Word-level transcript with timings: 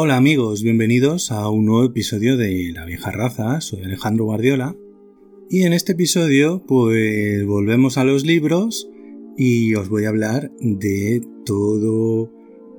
Hola 0.00 0.16
amigos, 0.16 0.62
bienvenidos 0.62 1.32
a 1.32 1.50
un 1.50 1.66
nuevo 1.66 1.84
episodio 1.84 2.36
de 2.36 2.70
La 2.72 2.84
vieja 2.84 3.10
raza, 3.10 3.60
soy 3.60 3.82
Alejandro 3.82 4.26
Guardiola. 4.26 4.76
Y 5.50 5.64
en 5.64 5.72
este 5.72 5.90
episodio 5.90 6.62
pues 6.64 7.44
volvemos 7.44 7.98
a 7.98 8.04
los 8.04 8.24
libros 8.24 8.88
y 9.36 9.74
os 9.74 9.88
voy 9.88 10.04
a 10.04 10.10
hablar 10.10 10.52
de 10.60 11.20
todo 11.44 12.30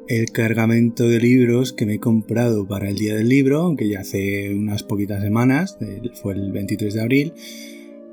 el 0.08 0.32
cargamento 0.32 1.10
de 1.10 1.20
libros 1.20 1.74
que 1.74 1.86
me 1.86 1.96
he 1.96 2.00
comprado 2.00 2.66
para 2.66 2.88
el 2.88 2.96
día 2.96 3.16
del 3.16 3.28
libro, 3.28 3.64
aunque 3.64 3.90
ya 3.90 4.00
hace 4.00 4.56
unas 4.56 4.84
poquitas 4.84 5.22
semanas, 5.22 5.78
fue 6.22 6.36
el 6.36 6.54
23 6.54 6.94
de 6.94 7.02
abril, 7.02 7.34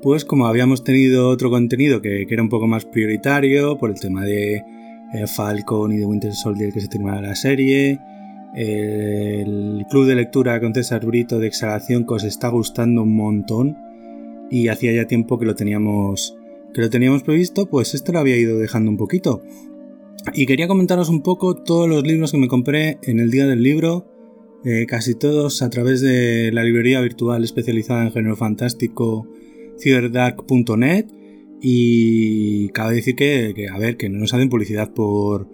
pues 0.01 0.25
como 0.25 0.47
habíamos 0.47 0.83
tenido 0.83 1.29
otro 1.29 1.49
contenido 1.49 2.01
que, 2.01 2.27
era 2.29 2.43
un 2.43 2.49
poco 2.49 2.67
más 2.67 2.83
prioritario 2.83 3.77
por 3.77 3.89
el 3.89 4.01
tema 4.01 4.25
de 4.25 4.55
eh, 4.55 5.27
Falcon 5.33 5.93
y 5.93 5.97
de 5.97 6.05
Winter 6.05 6.33
Soldier 6.33 6.73
que 6.73 6.81
se 6.81 6.89
terminaba 6.89 7.21
la 7.21 7.35
serie, 7.35 8.01
el 8.55 9.85
club 9.89 10.05
de 10.05 10.15
lectura 10.15 10.59
con 10.59 10.73
César 10.73 11.05
Brito 11.05 11.39
de 11.39 11.47
Exhalación 11.47 12.05
que 12.05 12.13
os 12.13 12.23
está 12.23 12.49
gustando 12.49 13.03
un 13.03 13.15
montón 13.15 13.77
y 14.49 14.69
hacía 14.69 14.93
ya 14.93 15.05
tiempo 15.05 15.37
que 15.37 15.45
lo 15.45 15.55
teníamos 15.55 16.35
que 16.73 16.81
lo 16.81 16.89
teníamos 16.89 17.23
previsto, 17.23 17.67
pues 17.67 17.95
esto 17.95 18.11
lo 18.11 18.19
había 18.19 18.37
ido 18.37 18.59
dejando 18.59 18.91
un 18.91 18.97
poquito. 18.97 19.41
Y 20.33 20.45
quería 20.45 20.67
comentaros 20.67 21.09
un 21.09 21.21
poco 21.21 21.55
todos 21.55 21.87
los 21.87 22.05
libros 22.05 22.31
que 22.31 22.37
me 22.37 22.47
compré 22.47 22.99
en 23.03 23.19
el 23.19 23.31
día 23.31 23.47
del 23.47 23.63
libro, 23.63 24.05
eh, 24.65 24.85
casi 24.87 25.15
todos 25.15 25.61
a 25.61 25.69
través 25.69 26.01
de 26.01 26.51
la 26.51 26.63
librería 26.63 27.01
virtual 27.01 27.43
especializada 27.43 28.03
en 28.03 28.11
género 28.11 28.35
fantástico 28.35 29.27
cyberdark.net 29.79 31.05
y 31.61 32.69
cabe 32.69 32.95
decir 32.95 33.15
que, 33.15 33.67
a 33.71 33.77
ver, 33.77 33.97
que 33.97 34.09
no 34.09 34.19
nos 34.19 34.33
hacen 34.33 34.49
publicidad 34.49 34.93
por, 34.93 35.47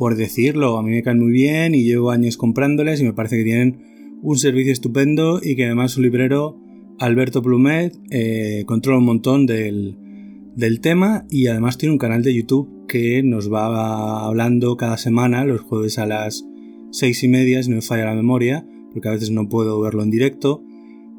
por 0.00 0.16
decirlo, 0.16 0.78
a 0.78 0.82
mí 0.82 0.92
me 0.92 1.02
caen 1.02 1.20
muy 1.20 1.30
bien 1.30 1.74
y 1.74 1.84
llevo 1.84 2.10
años 2.10 2.38
comprándoles 2.38 3.02
y 3.02 3.04
me 3.04 3.12
parece 3.12 3.36
que 3.36 3.44
tienen 3.44 4.18
un 4.22 4.38
servicio 4.38 4.72
estupendo 4.72 5.40
y 5.42 5.56
que 5.56 5.66
además 5.66 5.92
su 5.92 6.00
librero 6.00 6.58
Alberto 6.98 7.42
Plumet 7.42 7.98
eh, 8.10 8.64
controla 8.66 8.96
un 8.96 9.04
montón 9.04 9.44
del, 9.44 9.98
del 10.56 10.80
tema 10.80 11.26
y 11.28 11.48
además 11.48 11.76
tiene 11.76 11.92
un 11.92 11.98
canal 11.98 12.22
de 12.22 12.34
YouTube 12.34 12.86
que 12.88 13.22
nos 13.22 13.52
va 13.52 14.24
hablando 14.24 14.78
cada 14.78 14.96
semana, 14.96 15.44
los 15.44 15.60
jueves 15.60 15.98
a 15.98 16.06
las 16.06 16.46
seis 16.90 17.22
y 17.22 17.28
media, 17.28 17.62
si 17.62 17.68
no 17.68 17.76
me 17.76 17.82
falla 17.82 18.06
la 18.06 18.14
memoria, 18.14 18.66
porque 18.94 19.08
a 19.10 19.12
veces 19.12 19.30
no 19.30 19.50
puedo 19.50 19.78
verlo 19.82 20.02
en 20.02 20.08
directo, 20.08 20.62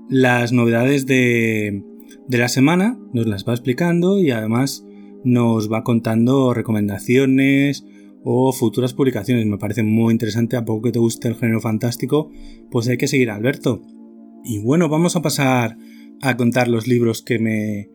las 0.09 0.53
novedades 0.53 1.05
de, 1.05 1.83
de 2.27 2.37
la 2.39 2.47
semana, 2.47 2.97
nos 3.13 3.27
las 3.27 3.47
va 3.47 3.53
explicando 3.53 4.19
y 4.19 4.31
además 4.31 4.87
nos 5.23 5.71
va 5.71 5.83
contando 5.83 6.55
recomendaciones 6.55 7.85
o 8.23 8.51
futuras 8.53 8.93
publicaciones. 8.93 9.45
Me 9.45 9.57
parece 9.57 9.83
muy 9.83 10.11
interesante, 10.11 10.55
a 10.55 10.65
poco 10.65 10.83
que 10.83 10.91
te 10.91 10.99
guste 10.99 11.27
el 11.27 11.35
género 11.35 11.61
fantástico, 11.61 12.29
pues 12.69 12.87
hay 12.87 12.97
que 12.97 13.07
seguir 13.07 13.29
a 13.29 13.35
Alberto. 13.35 13.81
Y 14.43 14.59
bueno, 14.59 14.89
vamos 14.89 15.15
a 15.15 15.21
pasar 15.21 15.77
a 16.21 16.37
contar 16.37 16.67
los 16.67 16.87
libros 16.87 17.21
que 17.21 17.39
me, 17.39 17.89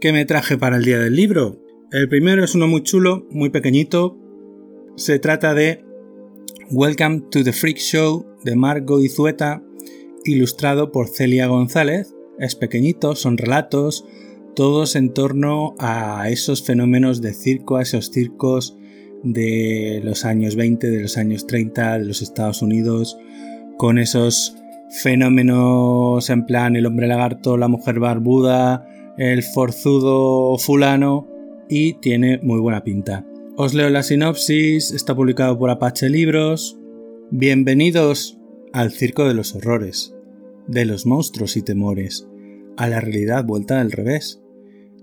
que 0.00 0.12
me 0.12 0.24
traje 0.24 0.58
para 0.58 0.76
el 0.76 0.84
día 0.84 0.98
del 0.98 1.16
libro. 1.16 1.62
El 1.90 2.08
primero 2.08 2.44
es 2.44 2.54
uno 2.54 2.68
muy 2.68 2.82
chulo, 2.82 3.26
muy 3.30 3.50
pequeñito. 3.50 4.18
Se 4.96 5.18
trata 5.18 5.54
de 5.54 5.84
Welcome 6.70 7.22
to 7.30 7.44
the 7.44 7.52
Freak 7.52 7.78
Show 7.78 8.26
de 8.44 8.56
Margot 8.56 9.02
Izueta, 9.02 9.62
ilustrado 10.24 10.92
por 10.92 11.08
Celia 11.08 11.46
González. 11.46 12.14
Es 12.38 12.54
pequeñito, 12.54 13.16
son 13.16 13.38
relatos, 13.38 14.04
todos 14.54 14.96
en 14.96 15.14
torno 15.14 15.74
a 15.78 16.28
esos 16.30 16.62
fenómenos 16.62 17.22
de 17.22 17.32
circo, 17.32 17.76
a 17.76 17.82
esos 17.82 18.10
circos 18.10 18.77
de 19.22 20.00
los 20.04 20.24
años 20.24 20.56
20, 20.56 20.90
de 20.90 21.02
los 21.02 21.16
años 21.16 21.46
30 21.46 21.98
de 21.98 22.04
los 22.04 22.22
Estados 22.22 22.62
Unidos, 22.62 23.18
con 23.76 23.98
esos 23.98 24.56
fenómenos 24.90 26.30
en 26.30 26.46
plan 26.46 26.76
el 26.76 26.86
hombre 26.86 27.06
lagarto, 27.06 27.56
la 27.56 27.68
mujer 27.68 28.00
barbuda, 28.00 28.86
el 29.18 29.42
forzudo 29.42 30.56
fulano 30.58 31.28
y 31.68 31.94
tiene 31.94 32.38
muy 32.42 32.60
buena 32.60 32.84
pinta. 32.84 33.26
Os 33.56 33.74
leo 33.74 33.90
la 33.90 34.02
sinopsis, 34.02 34.92
está 34.92 35.14
publicado 35.14 35.58
por 35.58 35.70
Apache 35.70 36.08
Libros. 36.08 36.78
Bienvenidos 37.30 38.38
al 38.72 38.92
Circo 38.92 39.26
de 39.26 39.34
los 39.34 39.54
Horrores, 39.54 40.14
de 40.68 40.84
los 40.84 41.06
monstruos 41.06 41.56
y 41.56 41.62
temores, 41.62 42.28
a 42.76 42.88
la 42.88 43.00
realidad 43.00 43.44
vuelta 43.44 43.80
al 43.80 43.90
revés. 43.90 44.40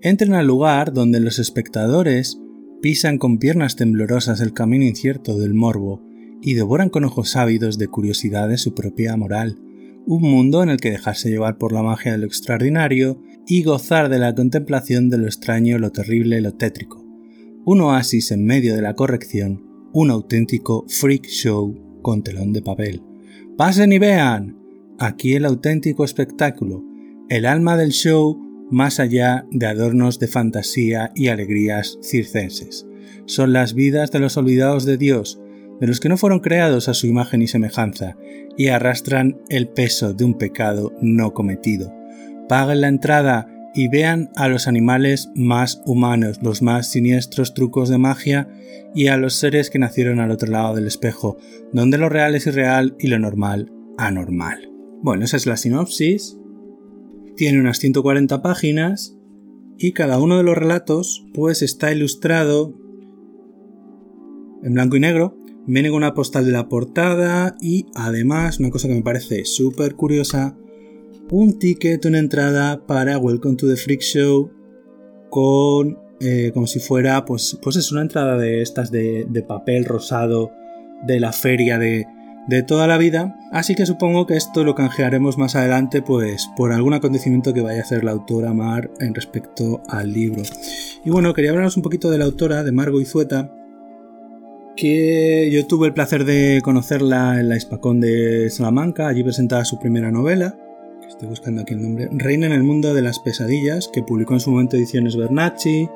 Entren 0.02 0.34
al 0.34 0.48
lugar 0.48 0.94
donde 0.94 1.20
los 1.20 1.40
espectadores 1.40 2.40
pisan 2.82 3.18
con 3.18 3.38
piernas 3.38 3.76
temblorosas 3.76 4.42
el 4.42 4.54
camino 4.54 4.86
incierto 4.86 5.38
del 5.38 5.54
morbo 5.54 6.02
y 6.42 6.54
devoran 6.54 6.90
con 6.90 7.04
ojos 7.06 7.36
ávidos 7.36 7.78
de 7.78 7.88
curiosidad 7.88 8.56
su 8.58 8.74
propia 8.74 9.16
moral, 9.18 9.60
un 10.06 10.22
mundo 10.22 10.62
en 10.62 10.70
el 10.70 10.78
que 10.78 10.92
dejarse 10.92 11.30
llevar 11.30 11.58
por 11.58 11.72
la 11.72 11.82
magia 11.82 12.12
de 12.12 12.20
lo 12.20 12.26
extraordinario 12.26 13.22
y 13.48 13.64
gozar 13.64 14.10
de 14.10 14.20
la 14.20 14.36
contemplación 14.36 15.10
de 15.10 15.18
lo 15.18 15.26
extraño, 15.26 15.80
lo 15.80 15.92
terrible, 15.92 16.42
lo 16.42 16.54
tétrico. 16.54 17.04
Un 17.66 17.82
oasis 17.82 18.32
en 18.32 18.46
medio 18.46 18.76
de 18.76 18.82
la 18.82 18.94
corrección, 18.94 19.64
un 19.94 20.12
auténtico 20.12 20.86
freak 20.88 21.26
show 21.26 22.00
con 22.02 22.22
telón 22.22 22.54
de 22.54 22.62
papel. 22.62 23.02
Pasen 23.58 23.92
y 23.94 24.00
vean. 24.00 24.58
Aquí 25.00 25.34
el 25.34 25.46
auténtico 25.46 26.06
espectáculo, 26.06 26.84
el 27.30 27.46
alma 27.46 27.76
del 27.76 27.92
show 27.92 28.45
más 28.72 29.00
allá 29.00 29.46
de 29.52 29.68
adornos 29.68 30.20
de 30.20 30.28
fantasía 30.28 31.12
y 31.16 31.28
alegrías 31.28 31.98
circenses. 32.02 32.86
Son 33.26 33.54
las 33.54 33.74
vidas 33.74 34.12
de 34.12 34.20
los 34.20 34.38
olvidados 34.38 34.86
de 34.86 34.98
Dios, 34.98 35.40
de 35.80 35.88
los 35.88 36.00
que 36.00 36.10
no 36.10 36.18
fueron 36.18 36.40
creados 36.40 36.88
a 36.90 36.94
su 36.94 37.08
imagen 37.08 37.42
y 37.42 37.48
semejanza, 37.48 38.16
y 38.58 38.68
arrastran 38.68 39.42
el 39.50 39.68
peso 39.68 40.14
de 40.14 40.24
un 40.24 40.38
pecado 40.38 40.94
no 41.02 41.34
cometido. 41.34 41.94
Paguen 42.48 42.82
la 42.82 42.88
entrada 42.88 43.48
y 43.74 43.90
vean 43.90 44.30
a 44.36 44.48
los 44.48 44.68
animales 44.68 45.30
más 45.36 45.82
humanos, 45.86 46.40
los 46.42 46.62
más 46.62 46.90
siniestros 46.90 47.54
trucos 47.54 47.90
de 47.90 47.98
magia 47.98 48.48
y 48.94 49.08
a 49.08 49.18
los 49.18 49.34
seres 49.34 49.70
que 49.70 49.80
nacieron 49.80 50.20
al 50.22 50.32
otro 50.32 50.50
lado 50.50 50.76
del 50.76 50.88
espejo, 50.88 51.38
donde 51.74 51.98
lo 51.98 52.08
real 52.08 52.36
es 52.36 52.48
irreal 52.48 52.96
y 53.00 53.08
lo 53.08 53.20
normal 53.20 53.72
anormal. 53.98 54.72
Bueno, 55.02 55.26
esa 55.26 55.38
es 55.38 55.46
la 55.46 55.58
sinopsis. 55.58 56.38
Tiene 57.36 57.60
unas 57.60 57.80
140 57.80 58.42
páginas 58.42 59.18
y 59.78 59.92
cada 59.92 60.20
uno 60.20 60.38
de 60.38 60.44
los 60.44 60.58
relatos 60.58 61.26
pues 61.34 61.62
está 61.62 61.92
ilustrado 61.92 62.74
en 64.64 64.74
blanco 64.74 64.96
y 64.96 65.00
negro. 65.00 65.38
Viene 65.68 65.90
con 65.90 65.98
una 65.98 66.14
postal 66.14 66.46
de 66.46 66.52
la 66.52 66.70
portada 66.70 67.56
y 67.60 67.88
además, 67.96 68.60
una 68.60 68.70
cosa 68.70 68.88
que 68.88 68.94
me 68.94 69.02
parece 69.02 69.46
súper 69.46 69.96
curiosa, 69.96 70.56
un 71.32 71.58
ticket, 71.58 72.06
una 72.06 72.20
entrada 72.20 72.86
para 72.86 73.18
Welcome 73.18 73.56
to 73.56 73.68
the 73.68 73.76
Freak 73.76 74.02
Show 74.02 74.52
con 75.30 76.06
eh, 76.22 76.52
como 76.54 76.66
si 76.66 76.80
fuera, 76.80 77.26
pues, 77.26 77.58
pues 77.62 77.76
es 77.76 77.92
una 77.92 78.02
entrada 78.02 78.38
de 78.38 78.62
estas 78.62 78.90
de, 78.90 79.46
papel 79.48 79.84
rosado 79.84 80.52
de 81.06 81.20
la 81.20 81.34
feria 81.34 81.78
de, 81.78 82.06
de, 82.48 82.64
toda 82.64 82.88
la 82.88 82.98
vida. 82.98 83.38
Así 83.52 83.76
que 83.76 83.86
supongo 83.86 84.26
que 84.26 84.36
esto 84.36 84.64
lo 84.64 84.76
canjearemos 84.76 85.38
más 85.38 85.56
adelante, 85.56 86.02
pues 86.02 86.50
por 86.56 86.72
algún 86.72 86.94
acontecimiento 86.94 87.54
que 87.54 87.62
vaya 87.62 87.80
a 87.80 87.84
hacer 87.84 88.04
la 88.04 88.12
autora 88.12 88.54
Mar 88.54 88.90
en 89.00 89.14
respecto 89.14 89.82
al 89.88 90.12
libro. 90.12 90.44
Y 91.04 91.10
bueno, 91.10 91.34
quería 91.34 91.52
hablaros 91.52 91.78
un 91.78 91.84
poquito 91.84 92.10
de 92.10 92.18
la 92.18 92.26
autora, 92.26 92.64
de 92.64 92.72
Margot 92.72 93.02
Izueta, 93.02 93.52
que 94.76 95.50
yo 95.52 95.66
tuve 95.68 95.88
el 95.88 95.94
placer 95.94 96.26
de 96.26 96.62
conocerla 96.64 97.40
en 97.40 97.50
la 97.50 97.56
Hispacón 97.56 98.02
de 98.02 98.50
Salamanca, 98.50 99.08
allí 99.08 99.24
presentaba 99.24 99.64
su 99.64 99.80
primera 99.80 100.12
novela, 100.12 100.58
que 101.02 101.08
estoy 101.08 101.28
buscando 101.30 101.62
aquí 101.62 101.74
el 101.74 101.82
nombre, 101.82 102.10
Reina 102.12 102.48
en 102.48 102.52
el 102.52 102.64
mundo 102.64 102.94
de 102.94 103.02
las 103.02 103.20
pesadillas, 103.20 103.90
que 103.92 104.04
publicó 104.04 104.34
en 104.34 104.40
su 104.42 104.52
momento 104.52 104.76
ediciones 104.76 105.16
Bernacci, 105.16 105.88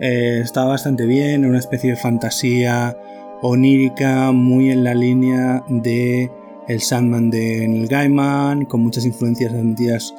eh, 0.00 0.40
estaba 0.42 0.70
bastante 0.70 1.06
bien, 1.06 1.44
una 1.44 1.58
especie 1.58 1.90
de 1.90 1.96
fantasía 1.96 2.96
onírica, 3.42 4.32
muy 4.32 4.70
en 4.70 4.84
la 4.84 4.94
línea 4.94 5.64
de 5.68 6.30
el 6.68 6.80
Sandman 6.80 7.30
de 7.30 7.68
Neil 7.68 7.88
Gaiman, 7.88 8.64
con 8.64 8.82
muchas 8.82 9.04
influencias 9.04 9.52
transmitidas 9.52 10.14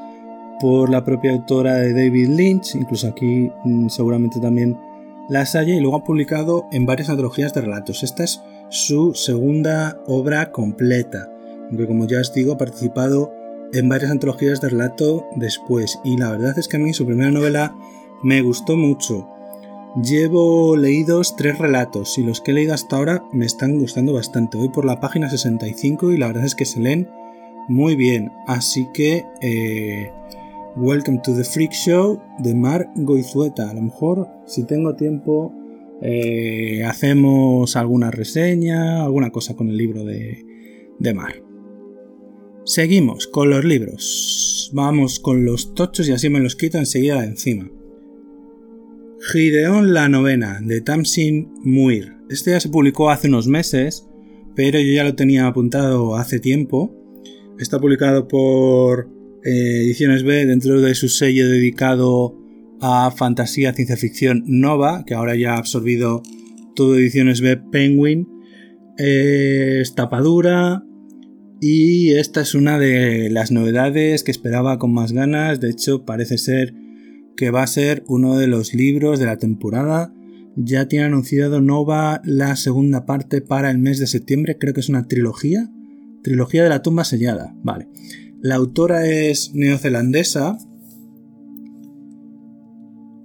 por 0.60 0.90
la 0.90 1.04
propia 1.04 1.32
autora 1.32 1.76
de 1.76 1.94
David 1.94 2.30
Lynch, 2.30 2.76
incluso 2.76 3.08
aquí 3.08 3.52
mm, 3.64 3.90
seguramente 3.90 4.40
también 4.40 4.78
la 5.28 5.42
haya 5.42 5.64
y 5.64 5.80
luego 5.80 5.98
ha 5.98 6.04
publicado 6.04 6.68
en 6.72 6.86
varias 6.86 7.10
antologías 7.10 7.54
de 7.54 7.62
relatos. 7.62 8.04
Esta 8.04 8.24
es 8.24 8.42
su 8.70 9.14
segunda 9.14 10.00
obra 10.06 10.52
completa, 10.52 11.30
aunque 11.70 11.88
como 11.88 12.08
ya 12.08 12.20
os 12.20 12.34
digo 12.34 12.54
ha 12.54 12.58
participado 12.58 13.34
en 13.74 13.90
varias 13.90 14.12
antologías 14.12 14.62
de 14.62 14.70
relato 14.70 15.26
después 15.36 16.00
y 16.04 16.18
la 16.18 16.32
verdad 16.32 16.58
es 16.58 16.68
que 16.68 16.78
a 16.78 16.80
mí 16.80 16.94
su 16.94 17.06
primera 17.06 17.32
novela 17.32 17.76
me 18.24 18.42
gustó 18.42 18.78
mucho. 18.78 19.28
Llevo 20.02 20.76
leídos 20.76 21.38
tres 21.38 21.58
relatos 21.58 22.18
y 22.18 22.24
los 22.24 22.42
que 22.42 22.52
he 22.52 22.54
leído 22.54 22.74
hasta 22.74 22.98
ahora 22.98 23.24
me 23.32 23.46
están 23.46 23.80
gustando 23.80 24.12
bastante. 24.12 24.58
Voy 24.58 24.68
por 24.68 24.84
la 24.84 25.00
página 25.00 25.30
65 25.30 26.12
y 26.12 26.18
la 26.18 26.28
verdad 26.28 26.44
es 26.44 26.54
que 26.54 26.66
se 26.66 26.82
leen 26.82 27.10
muy 27.70 27.96
bien. 27.96 28.30
Así 28.46 28.90
que 28.94 29.24
eh, 29.42 30.12
Welcome 30.76 31.22
to 31.24 31.34
the 31.34 31.46
Freak 31.46 31.72
Show 31.72 32.22
de 32.40 32.54
Mar 32.54 32.90
Goizueta. 32.96 33.70
A 33.70 33.74
lo 33.74 33.82
mejor, 33.82 34.28
si 34.46 34.66
tengo 34.66 34.96
tiempo, 34.96 35.54
eh, 36.02 36.84
hacemos 36.84 37.78
alguna 37.78 38.12
reseña, 38.12 39.02
alguna 39.02 39.32
cosa 39.32 39.56
con 39.56 39.70
el 39.70 39.78
libro 39.78 40.04
de, 40.04 40.46
de 41.00 41.14
mar. 41.14 41.42
Seguimos 42.66 43.28
con 43.28 43.50
los 43.50 43.64
libros. 43.64 44.70
Vamos 44.74 45.22
con 45.22 45.46
los 45.46 45.74
tochos 45.74 46.10
y 46.10 46.12
así 46.12 46.30
me 46.30 46.42
los 46.42 46.58
quito 46.58 46.80
enseguida 46.80 47.22
de 47.22 47.28
encima. 47.28 47.72
Gideon 49.32 49.92
la 49.94 50.08
novena 50.08 50.60
de 50.62 50.82
Tamsin 50.82 51.52
Muir. 51.64 52.14
Este 52.30 52.52
ya 52.52 52.60
se 52.60 52.70
publicó 52.70 53.10
hace 53.10 53.28
unos 53.28 53.48
meses, 53.48 54.08
pero 54.56 54.80
yo 54.80 54.94
ya 54.94 55.04
lo 55.04 55.16
tenía 55.16 55.48
apuntado 55.48 56.16
hace 56.16 56.40
tiempo. 56.40 56.94
Está 57.58 57.80
publicado 57.80 58.28
por 58.28 59.10
eh, 59.44 59.82
Ediciones 59.82 60.24
B 60.24 60.46
dentro 60.46 60.80
de 60.80 60.94
su 60.94 61.10
sello 61.10 61.50
dedicado 61.50 62.38
a 62.82 63.10
fantasía, 63.10 63.74
ciencia 63.74 63.98
ficción 63.98 64.44
Nova, 64.46 65.04
que 65.08 65.16
ahora 65.16 65.36
ya 65.36 65.56
ha 65.56 65.58
absorbido 65.58 66.22
todo 66.76 66.96
Ediciones 66.96 67.42
B 67.42 67.58
Penguin. 67.58 68.28
Eh, 69.00 69.80
es 69.82 69.96
tapadura, 69.96 70.84
y 71.60 72.12
esta 72.12 72.42
es 72.42 72.54
una 72.54 72.78
de 72.78 73.30
las 73.32 73.50
novedades 73.50 74.24
que 74.24 74.32
esperaba 74.32 74.78
con 74.78 74.94
más 74.94 75.14
ganas. 75.14 75.60
De 75.60 75.72
hecho, 75.72 76.06
parece 76.06 76.38
ser 76.38 76.76
que 77.36 77.52
va 77.52 77.64
a 77.64 77.68
ser 77.68 78.04
uno 78.08 78.38
de 78.38 78.48
los 78.48 78.74
libros 78.74 79.20
de 79.20 79.26
la 79.26 79.38
temporada. 79.38 80.14
Ya 80.56 80.88
tiene 80.88 81.06
anunciado 81.06 81.62
Nova 81.62 82.22
la 82.24 82.56
segunda 82.56 83.06
parte 83.06 83.42
para 83.42 83.70
el 83.70 83.78
mes 83.78 84.00
de 84.00 84.08
septiembre. 84.08 84.58
Creo 84.58 84.74
que 84.74 84.80
es 84.80 84.90
una 84.90 85.08
trilogía. 85.08 85.70
Trilogía 86.24 86.64
de 86.64 86.70
la 86.70 86.82
tumba 86.82 87.04
sellada. 87.04 87.56
Vale. 87.64 87.88
La 88.42 88.56
autora 88.56 89.08
es 89.08 89.54
neozelandesa. 89.54 90.58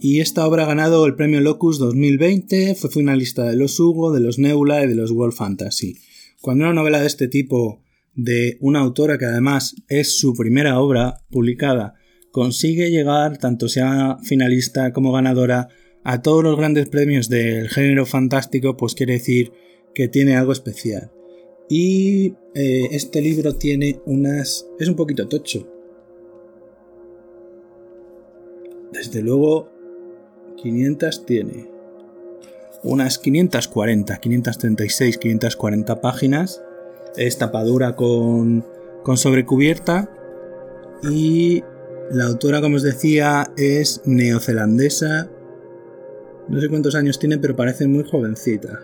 Y 0.01 0.21
esta 0.21 0.47
obra 0.47 0.65
ha 0.65 0.67
ganado 0.67 1.07
el 1.07 1.15
premio 1.15 1.41
Locus 1.41 1.79
2020. 1.79 2.75
Fue 2.75 2.91
finalista 2.91 3.45
de 3.45 3.57
los 3.57 3.79
Hugo, 3.79 4.13
de 4.13 4.21
los 4.21 4.39
Nebula 4.39 4.83
y 4.83 4.89
de 4.89 4.95
los 4.95 5.11
World 5.11 5.35
Fantasy. 5.35 5.99
Cuando 6.41 6.65
una 6.65 6.73
novela 6.73 7.01
de 7.01 7.07
este 7.07 7.29
tipo 7.29 7.83
de 8.15 8.57
una 8.61 8.81
autora 8.81 9.19
que 9.19 9.27
además 9.27 9.77
es 9.89 10.19
su 10.19 10.35
primera 10.35 10.81
obra 10.81 11.23
publicada, 11.31 11.95
consigue 12.31 12.91
llegar, 12.91 13.39
tanto 13.39 13.69
sea 13.69 14.19
finalista 14.23 14.93
como 14.93 15.13
ganadora, 15.13 15.69
a 16.03 16.23
todos 16.23 16.43
los 16.43 16.57
grandes 16.57 16.89
premios 16.89 17.29
del 17.29 17.69
género 17.69 18.07
fantástico, 18.07 18.77
pues 18.77 18.95
quiere 18.95 19.15
decir 19.15 19.53
que 19.95 20.09
tiene 20.09 20.37
algo 20.37 20.53
especial. 20.53 21.11
Y 21.69 22.35
eh, 22.55 22.89
este 22.93 23.21
libro 23.21 23.55
tiene 23.55 24.01
unas... 24.07 24.67
es 24.79 24.89
un 24.89 24.97
poquito 24.97 25.29
tocho. 25.29 25.69
Desde 28.93 29.23
luego, 29.23 29.71
500 30.57 31.27
tiene. 31.27 31.71
Unas 32.83 33.19
540, 33.19 34.17
536, 34.19 35.19
540 35.19 36.01
páginas 36.01 36.63
es 37.17 37.39
tapadura 37.39 37.95
con, 37.95 38.65
con 39.03 39.17
sobrecubierta 39.17 40.11
y 41.03 41.63
la 42.11 42.25
autora, 42.25 42.61
como 42.61 42.77
os 42.77 42.83
decía, 42.83 43.53
es 43.57 44.03
neozelandesa. 44.05 45.29
No 46.49 46.61
sé 46.61 46.69
cuántos 46.69 46.97
años 46.97 47.19
tiene, 47.19 47.39
pero 47.39 47.55
parece 47.55 47.87
muy 47.87 48.05
jovencita. 48.05 48.81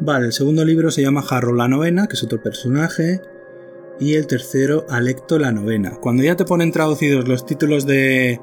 Vale, 0.00 0.26
el 0.26 0.32
segundo 0.32 0.64
libro 0.64 0.90
se 0.90 1.02
llama 1.02 1.22
Jarro 1.22 1.54
la 1.54 1.68
novena, 1.68 2.06
que 2.06 2.14
es 2.14 2.22
otro 2.22 2.42
personaje. 2.42 3.20
Y 3.98 4.14
el 4.14 4.26
tercero, 4.26 4.84
Alecto 4.90 5.38
la 5.38 5.52
novena. 5.52 5.98
Cuando 6.00 6.22
ya 6.22 6.36
te 6.36 6.44
ponen 6.44 6.72
traducidos 6.72 7.26
los 7.28 7.46
títulos 7.46 7.86
de, 7.86 8.40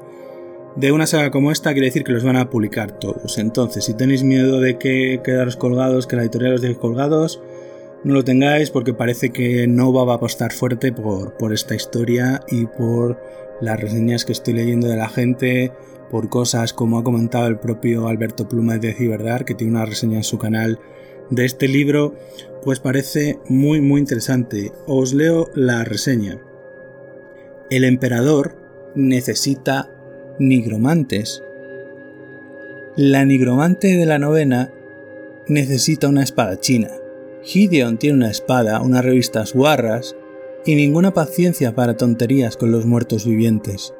de 0.74 0.92
una 0.92 1.06
saga 1.06 1.30
como 1.30 1.52
esta, 1.52 1.72
quiere 1.72 1.86
decir 1.86 2.02
que 2.02 2.12
los 2.12 2.24
van 2.24 2.36
a 2.36 2.50
publicar 2.50 2.98
todos. 2.98 3.38
Entonces, 3.38 3.84
si 3.84 3.94
tenéis 3.94 4.24
miedo 4.24 4.60
de 4.60 4.78
que 4.78 5.20
quedaros 5.22 5.56
colgados, 5.56 6.08
que 6.08 6.16
la 6.16 6.22
editorial 6.22 6.54
os 6.54 6.62
deje 6.62 6.76
colgados, 6.76 7.40
no 8.04 8.14
lo 8.14 8.24
tengáis 8.24 8.70
porque 8.70 8.94
parece 8.94 9.30
que 9.30 9.66
no 9.66 9.92
va 9.92 10.12
a 10.12 10.16
apostar 10.16 10.52
fuerte 10.52 10.92
por, 10.92 11.36
por 11.36 11.52
esta 11.52 11.74
historia 11.74 12.40
y 12.48 12.66
por 12.66 13.20
las 13.60 13.80
reseñas 13.80 14.24
que 14.24 14.32
estoy 14.32 14.54
leyendo 14.54 14.88
de 14.88 14.96
la 14.96 15.08
gente, 15.08 15.72
por 16.10 16.28
cosas 16.28 16.72
como 16.72 16.98
ha 16.98 17.04
comentado 17.04 17.46
el 17.46 17.58
propio 17.58 18.08
Alberto 18.08 18.48
Pluma 18.48 18.78
de 18.78 18.94
Ciberdar, 18.94 19.44
que 19.44 19.54
tiene 19.54 19.74
una 19.74 19.86
reseña 19.86 20.16
en 20.16 20.24
su 20.24 20.38
canal 20.38 20.80
de 21.30 21.44
este 21.44 21.68
libro, 21.68 22.14
pues 22.64 22.80
parece 22.80 23.38
muy 23.48 23.80
muy 23.80 24.00
interesante. 24.00 24.72
Os 24.86 25.14
leo 25.14 25.50
la 25.54 25.84
reseña. 25.84 26.40
El 27.70 27.84
emperador 27.84 28.56
necesita 28.96 29.90
nigromantes. 30.40 31.42
La 32.96 33.24
nigromante 33.24 33.96
de 33.96 34.06
la 34.06 34.18
novena 34.18 34.72
necesita 35.46 36.08
una 36.08 36.22
espada 36.22 36.58
china 36.58 36.90
Gideon 37.42 37.98
tiene 37.98 38.16
una 38.16 38.30
espada, 38.30 38.80
unas 38.80 39.04
revistas 39.04 39.52
guarras 39.52 40.16
y 40.64 40.74
ninguna 40.74 41.12
paciencia 41.12 41.74
para 41.74 41.96
tonterías 41.96 42.56
con 42.56 42.70
los 42.70 42.86
muertos 42.86 43.26
vivientes. 43.26 43.94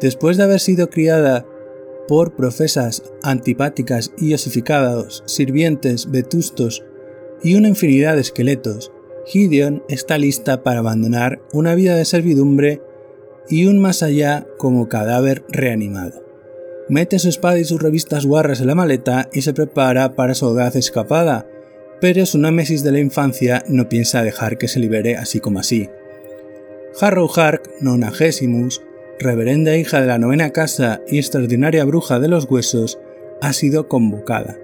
Después 0.00 0.36
de 0.36 0.42
haber 0.42 0.60
sido 0.60 0.90
criada 0.90 1.46
por 2.06 2.36
profesas 2.36 3.02
antipáticas 3.22 4.12
y 4.18 4.34
osificados, 4.34 5.22
sirvientes 5.26 6.10
vetustos 6.10 6.84
y 7.42 7.54
una 7.54 7.68
infinidad 7.68 8.14
de 8.14 8.20
esqueletos, 8.20 8.92
Gideon 9.26 9.82
está 9.88 10.18
lista 10.18 10.62
para 10.62 10.80
abandonar 10.80 11.40
una 11.52 11.74
vida 11.74 11.96
de 11.96 12.04
servidumbre 12.04 12.82
y 13.48 13.66
un 13.66 13.78
más 13.78 14.02
allá 14.02 14.46
como 14.58 14.88
cadáver 14.88 15.44
reanimado. 15.48 16.22
Mete 16.88 17.18
su 17.18 17.28
espada 17.28 17.58
y 17.58 17.64
sus 17.64 17.82
revistas 17.82 18.26
guarras 18.26 18.60
en 18.60 18.68
la 18.68 18.76
maleta 18.76 19.28
y 19.32 19.42
se 19.42 19.52
prepara 19.52 20.14
para 20.14 20.34
su 20.34 20.46
audaz 20.46 20.76
escapada, 20.76 21.48
pero 22.00 22.26
su 22.26 22.38
némesis 22.38 22.82
de 22.82 22.92
la 22.92 23.00
infancia 23.00 23.64
no 23.68 23.88
piensa 23.88 24.22
dejar 24.22 24.58
que 24.58 24.68
se 24.68 24.80
libere 24.80 25.16
así 25.16 25.40
como 25.40 25.60
así. 25.60 25.88
Harrow 27.00 27.28
Hark, 27.34 27.70
nonagesimus, 27.80 28.82
reverenda 29.18 29.76
hija 29.76 30.00
de 30.00 30.06
la 30.06 30.18
novena 30.18 30.50
casa 30.50 31.02
y 31.08 31.18
extraordinaria 31.18 31.84
bruja 31.84 32.18
de 32.18 32.28
los 32.28 32.50
huesos, 32.50 32.98
ha 33.40 33.52
sido 33.52 33.88
convocada. 33.88 34.58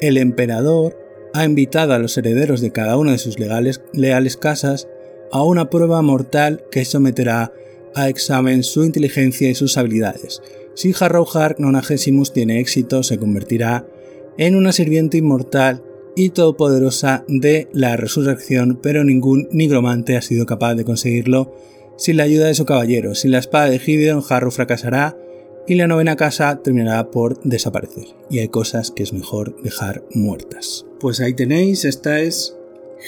El 0.00 0.18
emperador 0.18 0.98
ha 1.32 1.44
invitado 1.44 1.92
a 1.92 1.98
los 1.98 2.16
herederos 2.16 2.60
de 2.60 2.72
cada 2.72 2.96
una 2.96 3.12
de 3.12 3.18
sus 3.18 3.36
leales 3.38 4.36
casas 4.36 4.88
a 5.32 5.42
una 5.42 5.70
prueba 5.70 6.00
mortal 6.02 6.64
que 6.70 6.84
someterá 6.84 7.52
a 7.94 8.08
examen 8.08 8.62
su 8.62 8.84
inteligencia 8.84 9.48
y 9.48 9.54
sus 9.54 9.76
habilidades. 9.76 10.42
Si 10.74 10.94
Harrow 10.98 11.26
Hark 11.26 11.58
nonagesimus 11.58 12.32
tiene 12.32 12.60
éxito, 12.60 13.02
se 13.02 13.18
convertirá 13.18 13.86
en 14.36 14.54
una 14.54 14.72
sirviente 14.72 15.16
inmortal 15.16 15.82
y 16.16 16.30
todopoderosa 16.30 17.24
de 17.28 17.68
la 17.72 17.96
resurrección, 17.96 18.80
pero 18.82 19.04
ningún 19.04 19.48
nigromante 19.52 20.16
ha 20.16 20.22
sido 20.22 20.46
capaz 20.46 20.74
de 20.74 20.84
conseguirlo 20.84 21.54
sin 21.96 22.16
la 22.16 22.24
ayuda 22.24 22.46
de 22.46 22.54
su 22.54 22.64
caballero. 22.64 23.14
Sin 23.14 23.30
la 23.30 23.38
espada 23.38 23.68
de 23.68 23.78
Gideon, 23.78 24.22
Harrow 24.28 24.50
fracasará 24.50 25.16
y 25.68 25.74
la 25.74 25.86
novena 25.86 26.16
casa 26.16 26.62
terminará 26.62 27.10
por 27.10 27.40
desaparecer. 27.42 28.06
Y 28.30 28.38
hay 28.38 28.48
cosas 28.48 28.90
que 28.90 29.02
es 29.02 29.12
mejor 29.12 29.60
dejar 29.62 30.04
muertas. 30.12 30.86
Pues 31.00 31.20
ahí 31.20 31.34
tenéis, 31.34 31.84
esta 31.84 32.20
es 32.20 32.56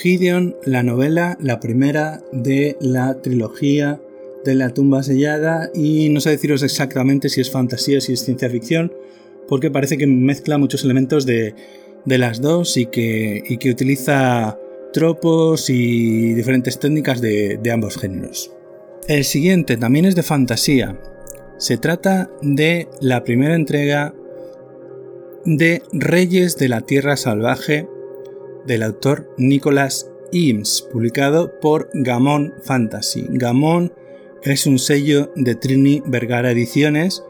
Gideon, 0.02 0.56
la 0.64 0.82
novela, 0.82 1.38
la 1.40 1.60
primera 1.60 2.22
de 2.32 2.76
la 2.80 3.22
trilogía 3.22 4.00
de 4.44 4.54
la 4.54 4.70
tumba 4.70 5.02
sellada 5.02 5.70
y 5.74 6.08
no 6.10 6.20
sé 6.20 6.30
deciros 6.30 6.62
exactamente 6.62 7.28
si 7.28 7.40
es 7.40 7.50
fantasía 7.50 7.98
o 7.98 8.00
si 8.00 8.12
es 8.12 8.24
ciencia 8.24 8.50
ficción, 8.50 8.92
porque 9.48 9.70
parece 9.70 9.96
que 9.98 10.06
mezcla 10.06 10.58
muchos 10.58 10.84
elementos 10.84 11.26
de 11.26 11.54
de 12.04 12.18
las 12.18 12.40
dos 12.40 12.76
y 12.76 12.86
que, 12.86 13.42
que 13.60 13.70
utiliza 13.70 14.58
tropos 14.92 15.68
y 15.70 16.34
diferentes 16.34 16.78
técnicas 16.78 17.20
de, 17.20 17.58
de 17.62 17.70
ambos 17.70 17.96
géneros. 17.96 18.52
El 19.06 19.24
siguiente 19.24 19.76
también 19.76 20.04
es 20.04 20.14
de 20.14 20.22
fantasía. 20.22 20.98
Se 21.58 21.76
trata 21.76 22.30
de 22.42 22.88
la 23.00 23.24
primera 23.24 23.54
entrega 23.54 24.14
de 25.44 25.82
Reyes 25.92 26.56
de 26.56 26.68
la 26.68 26.82
Tierra 26.82 27.16
Salvaje 27.16 27.88
del 28.66 28.82
autor 28.82 29.32
Nicholas 29.38 30.10
Eames, 30.32 30.86
publicado 30.92 31.58
por 31.60 31.88
Gamon 31.94 32.54
Fantasy. 32.62 33.26
Gamon 33.30 33.92
es 34.42 34.66
un 34.66 34.78
sello 34.78 35.32
de 35.36 35.54
Trini 35.54 36.02
Vergara 36.06 36.50
Ediciones 36.50 37.24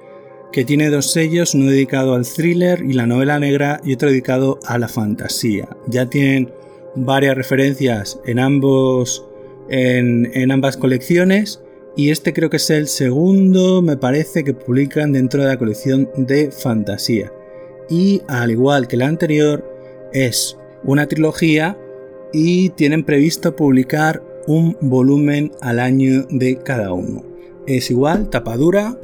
que 0.52 0.64
tiene 0.64 0.90
dos 0.90 1.12
sellos, 1.12 1.54
uno 1.54 1.66
dedicado 1.66 2.14
al 2.14 2.26
thriller 2.26 2.82
y 2.82 2.94
la 2.94 3.06
novela 3.06 3.38
negra 3.38 3.80
y 3.84 3.94
otro 3.94 4.08
dedicado 4.08 4.58
a 4.64 4.78
la 4.78 4.88
fantasía. 4.88 5.68
Ya 5.86 6.06
tienen 6.06 6.50
varias 6.94 7.36
referencias 7.36 8.18
en, 8.24 8.38
ambos, 8.38 9.26
en, 9.68 10.50
ambas 10.50 10.76
colecciones 10.76 11.60
y 11.96 12.10
este 12.10 12.32
creo 12.32 12.48
que 12.48 12.56
es 12.58 12.70
el 12.70 12.88
segundo, 12.88 13.82
me 13.82 13.96
parece, 13.96 14.44
que 14.44 14.54
publican 14.54 15.12
dentro 15.12 15.42
de 15.42 15.48
la 15.48 15.58
colección 15.58 16.08
de 16.16 16.50
fantasía. 16.50 17.32
Y 17.90 18.22
al 18.28 18.50
igual 18.50 18.86
que 18.86 18.96
la 18.96 19.06
anterior, 19.06 19.64
es 20.12 20.56
una 20.84 21.06
trilogía 21.06 21.76
y 22.32 22.70
tienen 22.70 23.04
previsto 23.04 23.56
publicar 23.56 24.22
un 24.46 24.76
volumen 24.80 25.52
al 25.60 25.78
año 25.78 26.24
de 26.30 26.56
cada 26.56 26.92
uno. 26.92 27.24
Es 27.66 27.90
igual, 27.90 28.30
tapadura, 28.30 28.98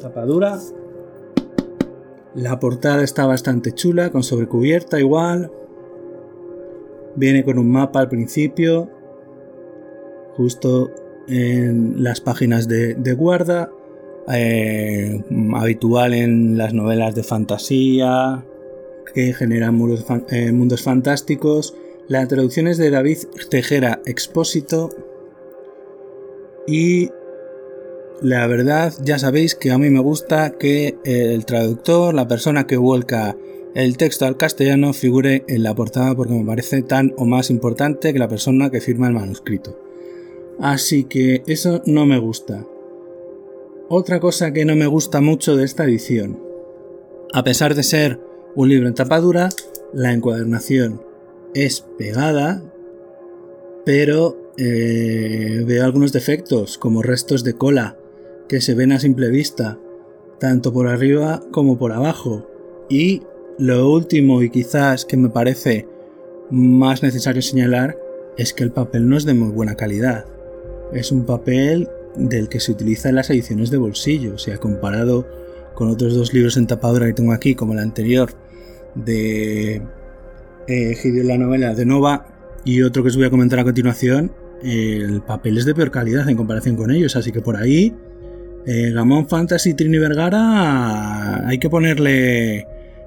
tapadura. 0.00 0.58
La 2.34 2.58
portada 2.58 3.02
está 3.02 3.26
bastante 3.26 3.72
chula, 3.72 4.10
con 4.10 4.22
sobrecubierta 4.22 4.98
igual. 4.98 5.50
Viene 7.16 7.44
con 7.44 7.58
un 7.58 7.70
mapa 7.70 8.00
al 8.00 8.08
principio, 8.08 8.88
justo 10.36 10.90
en 11.26 12.02
las 12.02 12.20
páginas 12.20 12.68
de, 12.68 13.14
guarda, 13.14 13.70
eh, 14.32 15.22
habitual 15.54 16.14
en 16.14 16.56
las 16.56 16.72
novelas 16.74 17.14
de 17.14 17.22
fantasía 17.22 18.44
que 19.14 19.32
generan 19.32 19.74
mundos, 19.74 20.04
eh, 20.30 20.52
mundos 20.52 20.82
fantásticos. 20.82 21.74
La 22.08 22.26
traducción 22.28 22.68
es 22.68 22.78
de 22.78 22.90
David 22.90 23.18
Tejera 23.50 24.00
Expósito 24.06 24.90
y 26.66 27.10
la 28.22 28.46
verdad 28.46 28.92
ya 29.02 29.18
sabéis 29.18 29.54
que 29.54 29.70
a 29.70 29.78
mí 29.78 29.90
me 29.90 30.00
gusta 30.00 30.50
que 30.58 30.98
el 31.04 31.44
traductor, 31.44 32.14
la 32.14 32.28
persona 32.28 32.66
que 32.66 32.76
vuelca 32.76 33.36
el 33.74 33.96
texto 33.96 34.26
al 34.26 34.36
castellano 34.36 34.92
figure 34.92 35.44
en 35.46 35.62
la 35.62 35.74
portada 35.74 36.14
porque 36.14 36.34
me 36.34 36.44
parece 36.44 36.82
tan 36.82 37.14
o 37.16 37.26
más 37.26 37.50
importante 37.50 38.12
que 38.12 38.18
la 38.18 38.28
persona 38.28 38.70
que 38.70 38.80
firma 38.80 39.08
el 39.08 39.14
manuscrito. 39.14 39.78
Así 40.58 41.04
que 41.04 41.42
eso 41.46 41.82
no 41.86 42.06
me 42.06 42.18
gusta. 42.18 42.66
Otra 43.88 44.20
cosa 44.20 44.52
que 44.52 44.64
no 44.64 44.74
me 44.74 44.86
gusta 44.86 45.20
mucho 45.20 45.56
de 45.56 45.64
esta 45.64 45.84
edición. 45.84 46.40
A 47.32 47.44
pesar 47.44 47.74
de 47.74 47.82
ser 47.82 48.20
un 48.56 48.68
libro 48.68 48.88
en 48.88 48.94
tapadura, 48.94 49.50
la 49.92 50.12
encuadernación 50.12 51.02
es 51.54 51.86
pegada, 51.96 52.62
pero 53.84 54.52
eh, 54.56 55.62
veo 55.66 55.84
algunos 55.84 56.12
defectos, 56.12 56.78
como 56.78 57.02
restos 57.02 57.44
de 57.44 57.54
cola, 57.54 57.97
que 58.48 58.60
se 58.60 58.74
ven 58.74 58.92
a 58.92 59.00
simple 59.00 59.28
vista, 59.30 59.78
tanto 60.40 60.72
por 60.72 60.88
arriba 60.88 61.42
como 61.50 61.78
por 61.78 61.92
abajo. 61.92 62.48
Y 62.88 63.22
lo 63.58 63.90
último 63.90 64.42
y 64.42 64.50
quizás 64.50 65.04
que 65.04 65.16
me 65.16 65.28
parece 65.28 65.86
más 66.50 67.02
necesario 67.02 67.42
señalar 67.42 67.98
es 68.36 68.52
que 68.54 68.64
el 68.64 68.72
papel 68.72 69.08
no 69.08 69.16
es 69.16 69.24
de 69.24 69.34
muy 69.34 69.50
buena 69.50 69.74
calidad. 69.74 70.24
Es 70.92 71.12
un 71.12 71.26
papel 71.26 71.88
del 72.16 72.48
que 72.48 72.60
se 72.60 72.72
utiliza 72.72 73.10
en 73.10 73.16
las 73.16 73.30
ediciones 73.30 73.70
de 73.70 73.78
bolsillo, 73.78 74.34
o 74.34 74.38
sea, 74.38 74.58
comparado 74.58 75.26
con 75.74 75.88
otros 75.90 76.14
dos 76.14 76.32
libros 76.32 76.56
en 76.56 76.66
tapadura 76.66 77.06
que 77.06 77.12
tengo 77.12 77.32
aquí, 77.32 77.54
como 77.54 77.74
el 77.74 77.78
anterior 77.80 78.30
de 78.94 79.82
eh, 80.66 81.22
la 81.24 81.38
novela 81.38 81.74
de 81.74 81.84
Nova 81.84 82.26
y 82.64 82.82
otro 82.82 83.02
que 83.02 83.10
os 83.10 83.16
voy 83.16 83.26
a 83.26 83.30
comentar 83.30 83.58
a 83.58 83.64
continuación, 83.64 84.32
el 84.62 85.22
papel 85.22 85.58
es 85.58 85.64
de 85.64 85.74
peor 85.74 85.90
calidad 85.90 86.28
en 86.28 86.36
comparación 86.36 86.76
con 86.76 86.90
ellos, 86.90 87.14
así 87.16 87.30
que 87.30 87.40
por 87.40 87.56
ahí 87.56 87.94
eh, 88.70 88.90
Gamón 88.92 89.30
Fantasy 89.30 89.72
Trini 89.72 89.96
Vergara 89.96 91.48
hay 91.48 91.58
que 91.58 91.70
ponerle 91.70 92.66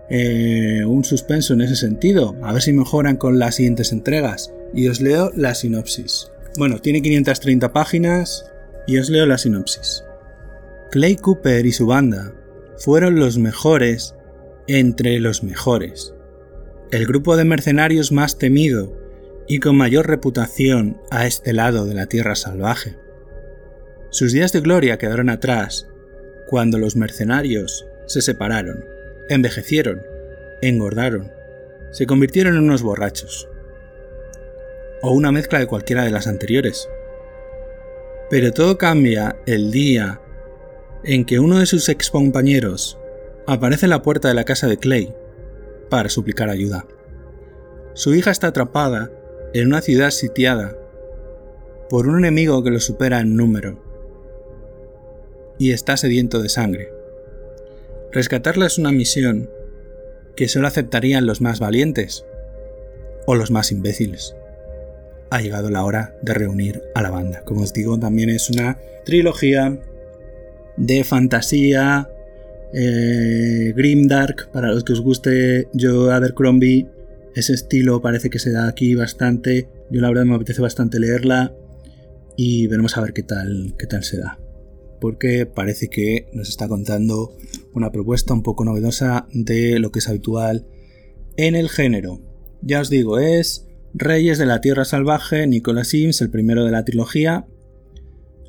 eh, 0.09 0.83
un 0.87 1.03
suspenso 1.03 1.53
en 1.53 1.61
ese 1.61 1.75
sentido, 1.75 2.35
a 2.41 2.51
ver 2.51 2.63
si 2.63 2.73
mejoran 2.73 3.15
con 3.15 3.37
las 3.37 3.55
siguientes 3.55 3.91
entregas. 3.91 4.51
Y 4.73 4.87
os 4.87 5.01
leo 5.01 5.31
la 5.35 5.53
sinopsis. 5.53 6.31
Bueno, 6.57 6.79
tiene 6.79 7.03
530 7.03 7.73
páginas 7.73 8.51
y 8.87 8.97
os 8.97 9.11
leo 9.11 9.27
la 9.27 9.37
sinopsis. 9.37 10.03
Clay 10.89 11.15
Cooper 11.15 11.63
y 11.63 11.71
su 11.71 11.85
banda 11.85 12.33
fueron 12.77 13.19
los 13.19 13.37
mejores 13.37 14.15
entre 14.65 15.19
los 15.19 15.43
mejores. 15.43 16.15
El 16.91 17.05
grupo 17.05 17.37
de 17.37 17.45
mercenarios 17.45 18.11
más 18.11 18.39
temido 18.39 18.97
y 19.47 19.59
con 19.59 19.77
mayor 19.77 20.07
reputación 20.07 20.97
a 21.11 21.27
este 21.27 21.53
lado 21.53 21.85
de 21.85 21.93
la 21.93 22.07
tierra 22.07 22.33
salvaje. 22.33 22.97
Sus 24.11 24.33
días 24.33 24.51
de 24.51 24.59
gloria 24.59 24.97
quedaron 24.97 25.29
atrás 25.29 25.87
cuando 26.45 26.77
los 26.77 26.97
mercenarios 26.97 27.87
se 28.07 28.21
separaron, 28.21 28.83
envejecieron, 29.29 30.01
engordaron, 30.61 31.31
se 31.91 32.05
convirtieron 32.05 32.57
en 32.57 32.63
unos 32.63 32.81
borrachos 32.81 33.47
o 35.01 35.13
una 35.13 35.31
mezcla 35.31 35.59
de 35.59 35.67
cualquiera 35.67 36.03
de 36.03 36.11
las 36.11 36.27
anteriores. 36.27 36.89
Pero 38.29 38.51
todo 38.51 38.77
cambia 38.77 39.37
el 39.45 39.71
día 39.71 40.19
en 41.05 41.23
que 41.23 41.39
uno 41.39 41.59
de 41.59 41.65
sus 41.65 41.87
excompañeros 41.87 42.99
aparece 43.47 43.85
en 43.85 43.91
la 43.91 44.01
puerta 44.01 44.27
de 44.27 44.33
la 44.33 44.43
casa 44.43 44.67
de 44.67 44.75
Clay 44.75 45.15
para 45.89 46.09
suplicar 46.09 46.49
ayuda. 46.49 46.85
Su 47.93 48.13
hija 48.13 48.31
está 48.31 48.47
atrapada 48.47 49.09
en 49.53 49.67
una 49.67 49.79
ciudad 49.79 50.11
sitiada 50.11 50.77
por 51.89 52.09
un 52.09 52.17
enemigo 52.17 52.61
que 52.61 52.71
lo 52.71 52.81
supera 52.81 53.21
en 53.21 53.37
número 53.37 53.90
y 55.61 55.73
está 55.73 55.95
sediento 55.95 56.41
de 56.41 56.49
sangre. 56.49 56.89
Rescatarla 58.11 58.65
es 58.65 58.77
una 58.77 58.91
misión 58.91 59.49
que 60.35 60.47
solo 60.47 60.67
aceptarían 60.67 61.25
los 61.25 61.41
más 61.41 61.59
valientes 61.59 62.25
o 63.27 63.35
los 63.35 63.51
más 63.51 63.71
imbéciles 63.71 64.35
ha 65.31 65.39
llegado 65.39 65.69
la 65.69 65.85
hora 65.85 66.13
de 66.21 66.33
reunir 66.33 66.83
a 66.93 67.01
la 67.01 67.09
banda. 67.09 67.41
Como 67.45 67.61
os 67.61 67.73
digo, 67.73 67.97
también 67.97 68.29
es 68.29 68.49
una 68.49 68.77
trilogía 69.05 69.79
de 70.75 71.03
fantasía, 71.05 72.09
eh, 72.73 73.71
grimdark, 73.75 74.51
para 74.51 74.71
los 74.71 74.83
que 74.83 74.93
os 74.93 75.01
guste 75.01 75.69
Joe 75.79 76.13
Abercrombie, 76.13 76.87
ese 77.33 77.53
estilo 77.53 78.01
parece 78.01 78.29
que 78.29 78.39
se 78.39 78.51
da 78.51 78.67
aquí 78.67 78.93
bastante. 78.93 79.69
Yo 79.89 80.01
la 80.01 80.09
verdad 80.09 80.25
me 80.25 80.35
apetece 80.35 80.61
bastante 80.61 80.99
leerla 80.99 81.53
y 82.35 82.67
veremos 82.67 82.97
a 82.97 83.01
ver 83.01 83.13
qué 83.13 83.23
tal, 83.23 83.73
qué 83.79 83.87
tal 83.87 84.03
se 84.03 84.17
da. 84.17 84.37
Porque 85.01 85.45
parece 85.45 85.89
que 85.89 86.29
nos 86.31 86.47
está 86.47 86.69
contando 86.69 87.35
una 87.73 87.91
propuesta 87.91 88.33
un 88.33 88.43
poco 88.43 88.63
novedosa 88.63 89.27
de 89.33 89.79
lo 89.79 89.91
que 89.91 89.99
es 89.99 90.07
habitual 90.07 90.65
en 91.35 91.55
el 91.55 91.67
género. 91.67 92.21
Ya 92.61 92.79
os 92.79 92.89
digo, 92.89 93.19
es 93.19 93.67
Reyes 93.93 94.37
de 94.37 94.45
la 94.45 94.61
Tierra 94.61 94.85
Salvaje, 94.85 95.47
Nicolas 95.47 95.89
Sims, 95.89 96.21
el 96.21 96.29
primero 96.29 96.63
de 96.63 96.71
la 96.71 96.85
trilogía, 96.85 97.45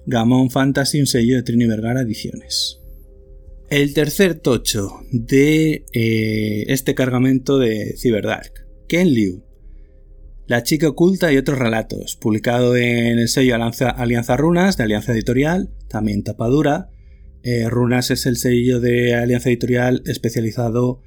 Gamón 0.07 0.51
Fantasy, 0.51 1.01
un 1.01 1.07
sello 1.07 1.37
de 1.37 1.43
Trini 1.43 1.67
Vergara 1.67 2.03
Ediciones. 2.03 2.81
El 3.71 3.95
tercer 3.95 4.35
tocho 4.35 5.01
de 5.11 5.87
eh, 5.93 6.65
este 6.69 6.95
cargamento 6.95 7.59
de 7.59 7.95
Cyberdark, 7.97 8.67
Ken 8.87 9.13
Liu, 9.15 9.43
La 10.47 10.63
chica 10.63 10.89
oculta 10.89 11.33
y 11.33 11.37
otros 11.37 11.59
relatos, 11.59 12.17
publicado 12.17 12.77
en 12.77 13.19
el 13.19 13.29
sello 13.29 13.55
Alianza, 13.55 14.37
Runas 14.37 14.77
de 14.77 14.85
Alianza 14.85 15.13
Editorial, 15.13 15.71
también 15.89 16.25
tapadura. 16.25 16.91
Eh, 17.43 17.69
Runas 17.71 18.11
es 18.11 18.27
el 18.27 18.37
sello 18.37 18.81
de 18.81 19.15
Alianza 19.15 19.49
Editorial 19.49 20.03
especializado 20.07 21.01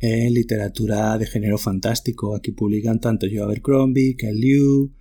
en 0.00 0.34
literatura 0.34 1.18
de 1.18 1.26
género 1.26 1.58
fantástico. 1.58 2.34
Aquí 2.34 2.52
publican 2.52 3.00
tanto 3.00 3.26
Joe 3.30 3.42
Abercrombie, 3.42 4.16
Ken 4.16 4.34
Liu, 4.34 4.92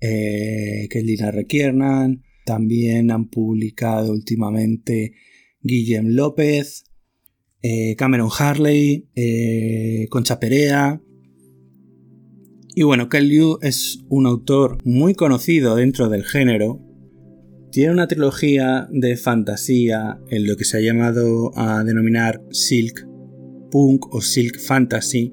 eh, 0.00 0.88
Lina 1.02 1.30
Requiernan. 1.30 2.22
También 2.44 3.10
han 3.10 3.30
publicado 3.30 4.12
últimamente 4.12 5.14
Guillem 5.62 6.08
López, 6.08 6.84
eh, 7.62 7.96
Cameron 7.96 8.30
Harley, 8.38 9.08
eh, 9.14 10.06
Concha 10.10 10.38
Perea. 10.38 11.00
Y 12.76 12.82
bueno, 12.82 13.08
Ken 13.08 13.28
Liu 13.28 13.58
es 13.62 14.04
un 14.08 14.26
autor 14.26 14.78
muy 14.84 15.14
conocido 15.14 15.76
dentro 15.76 16.08
del 16.08 16.24
género. 16.24 16.80
Tiene 17.70 17.92
una 17.92 18.08
trilogía 18.08 18.88
de 18.90 19.16
fantasía 19.16 20.18
en 20.28 20.46
lo 20.46 20.56
que 20.56 20.64
se 20.64 20.78
ha 20.78 20.80
llamado 20.80 21.52
a 21.56 21.84
denominar 21.84 22.42
Silk, 22.50 23.06
punk 23.70 24.12
o 24.12 24.20
silk 24.20 24.58
fantasy, 24.58 25.32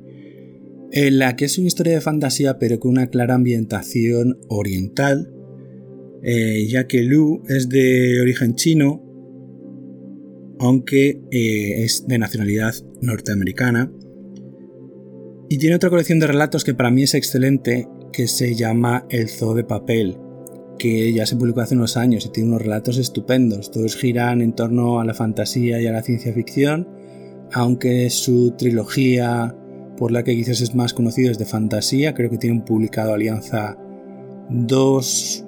en 0.92 1.18
la 1.18 1.36
que 1.36 1.46
es 1.46 1.58
una 1.58 1.68
historia 1.68 1.94
de 1.94 2.02
fantasía 2.02 2.60
pero 2.60 2.80
con 2.80 2.92
una 2.92 3.08
clara 3.08 3.34
ambientación 3.34 4.40
oriental, 4.48 5.34
eh, 6.22 6.68
ya 6.68 6.86
que 6.86 7.02
Lu 7.02 7.42
es 7.48 7.70
de 7.70 8.22
origen 8.22 8.54
chino, 8.54 9.04
aunque 10.60 11.24
eh, 11.32 11.84
es 11.84 12.06
de 12.08 12.20
nacionalidad 12.20 12.76
norteamericana, 13.02 13.92
y 15.52 15.58
tiene 15.58 15.76
otra 15.76 15.90
colección 15.90 16.18
de 16.20 16.28
relatos 16.28 16.64
que 16.64 16.74
para 16.74 16.92
mí 16.92 17.04
es 17.04 17.14
excelente, 17.14 17.86
que 18.14 18.30
se 18.30 18.56
llama 18.56 19.06
El 19.10 19.28
Zoo 19.28 19.54
de 19.54 19.66
Papel, 19.66 20.18
que 20.80 21.12
ya 21.12 21.26
se 21.26 21.36
publicó 21.36 21.60
hace 21.60 21.76
unos 21.76 21.98
años 21.98 22.26
y 22.26 22.30
tiene 22.30 22.48
unos 22.52 22.62
relatos 22.62 22.98
estupendos. 22.98 23.70
Todos 23.70 23.98
giran 23.98 24.42
en 24.42 24.54
torno 24.54 25.02
a 25.02 25.06
la 25.06 25.14
fantasía 25.14 25.82
y 25.82 25.88
a 25.88 25.92
la 25.92 26.04
ciencia 26.04 26.32
ficción, 26.32 26.88
aunque 27.52 28.10
su 28.10 28.52
trilogía 28.52 29.54
por 29.98 30.14
la 30.14 30.24
que 30.24 30.38
quizás 30.38 30.62
es 30.62 30.74
más 30.74 30.94
conocido 30.94 31.30
es 31.30 31.38
de 31.38 31.44
fantasía, 31.44 32.14
creo 32.14 32.30
que 32.30 32.38
tienen 32.38 32.62
publicado 32.62 33.14
Alianza 33.14 33.78
dos, 34.50 35.46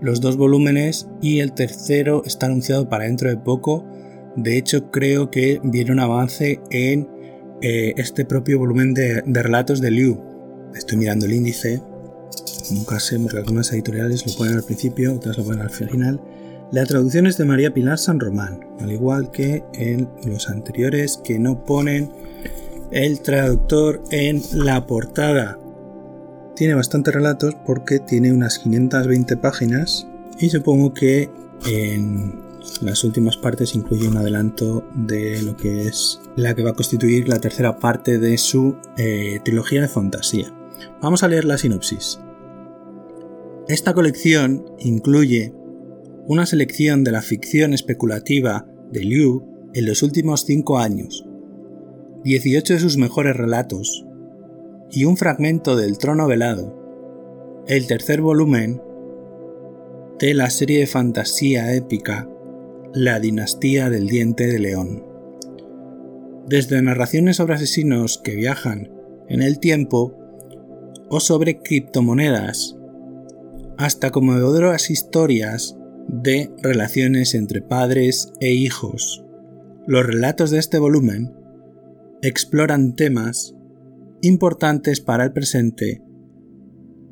los 0.00 0.22
dos 0.22 0.38
volúmenes 0.38 1.08
y 1.20 1.40
el 1.40 1.52
tercero 1.52 2.22
está 2.24 2.46
anunciado 2.46 2.88
para 2.88 3.04
dentro 3.04 3.28
de 3.28 3.36
poco. 3.36 3.84
De 4.34 4.56
hecho, 4.56 4.90
creo 4.90 5.30
que 5.30 5.60
viene 5.62 5.92
un 5.92 6.00
avance 6.00 6.58
en 6.70 7.06
eh, 7.62 7.94
este 7.96 8.24
propio 8.24 8.58
volumen 8.58 8.92
de, 8.92 9.22
relatos 9.24 9.80
de 9.80 9.90
Liu. 9.92 10.20
Estoy 10.74 10.98
mirando 10.98 11.26
el 11.26 11.32
índice, 11.32 11.80
nunca 12.72 12.98
sé, 12.98 13.18
porque 13.20 13.38
algunas 13.38 13.72
editoriales 13.72 14.26
lo 14.26 14.34
ponen 14.36 14.54
al 14.54 14.64
principio, 14.64 15.14
otras 15.14 15.38
lo 15.38 15.44
ponen 15.44 15.60
al 15.60 15.70
final. 15.70 16.20
La 16.72 16.84
traducción 16.86 17.26
es 17.26 17.36
de 17.36 17.44
María 17.44 17.72
Pilar 17.72 17.98
San 17.98 18.18
Román, 18.18 18.66
al 18.80 18.90
igual 18.90 19.30
que 19.30 19.62
en 19.74 20.08
los 20.26 20.48
anteriores 20.48 21.20
que 21.22 21.38
no 21.38 21.64
ponen 21.64 22.10
el 22.90 23.20
traductor 23.20 24.02
en 24.10 24.42
la 24.52 24.86
portada. 24.86 25.58
tiene 26.56 26.74
bastantes 26.74 27.14
relatos 27.14 27.56
porque 27.64 27.98
tiene 27.98 28.32
unas 28.32 28.58
520 28.58 29.36
páginas 29.36 30.06
y 30.38 30.50
supongo 30.50 30.92
que 30.92 31.30
en 31.66 32.41
las 32.80 33.04
últimas 33.04 33.36
partes 33.36 33.74
incluye 33.74 34.08
un 34.08 34.16
adelanto 34.16 34.84
de 34.94 35.42
lo 35.42 35.56
que 35.56 35.82
es 35.82 36.20
la 36.36 36.54
que 36.54 36.62
va 36.62 36.70
a 36.70 36.74
constituir 36.74 37.28
la 37.28 37.40
tercera 37.40 37.78
parte 37.78 38.18
de 38.18 38.38
su 38.38 38.76
eh, 38.96 39.40
trilogía 39.44 39.82
de 39.82 39.88
fantasía. 39.88 40.52
Vamos 41.00 41.22
a 41.22 41.28
leer 41.28 41.44
la 41.44 41.58
sinopsis. 41.58 42.20
Esta 43.68 43.94
colección 43.94 44.64
incluye 44.78 45.54
una 46.26 46.46
selección 46.46 47.04
de 47.04 47.12
la 47.12 47.22
ficción 47.22 47.74
especulativa 47.74 48.66
de 48.90 49.00
Liu 49.00 49.44
en 49.74 49.86
los 49.86 50.02
últimos 50.02 50.44
cinco 50.44 50.78
años, 50.78 51.24
18 52.24 52.74
de 52.74 52.80
sus 52.80 52.96
mejores 52.96 53.36
relatos 53.36 54.04
y 54.90 55.04
un 55.04 55.16
fragmento 55.16 55.76
del 55.76 55.98
Trono 55.98 56.26
Velado, 56.26 57.64
el 57.66 57.86
tercer 57.86 58.20
volumen 58.20 58.82
de 60.18 60.34
la 60.34 60.50
serie 60.50 60.80
de 60.80 60.86
fantasía 60.86 61.74
épica 61.74 62.28
La 62.94 63.20
dinastía 63.20 63.88
del 63.88 64.06
diente 64.06 64.46
de 64.46 64.58
león. 64.58 65.02
Desde 66.46 66.82
narraciones 66.82 67.36
sobre 67.36 67.54
asesinos 67.54 68.20
que 68.22 68.36
viajan 68.36 68.92
en 69.28 69.40
el 69.40 69.58
tiempo 69.60 70.14
o 71.08 71.18
sobre 71.18 71.62
criptomonedas 71.62 72.76
hasta 73.78 74.10
conmovedoras 74.10 74.90
historias 74.90 75.74
de 76.06 76.50
relaciones 76.62 77.34
entre 77.34 77.62
padres 77.62 78.34
e 78.40 78.52
hijos. 78.52 79.24
Los 79.86 80.04
relatos 80.04 80.50
de 80.50 80.58
este 80.58 80.78
volumen 80.78 81.32
exploran 82.20 82.94
temas 82.94 83.54
importantes 84.20 85.00
para 85.00 85.24
el 85.24 85.32
presente 85.32 86.02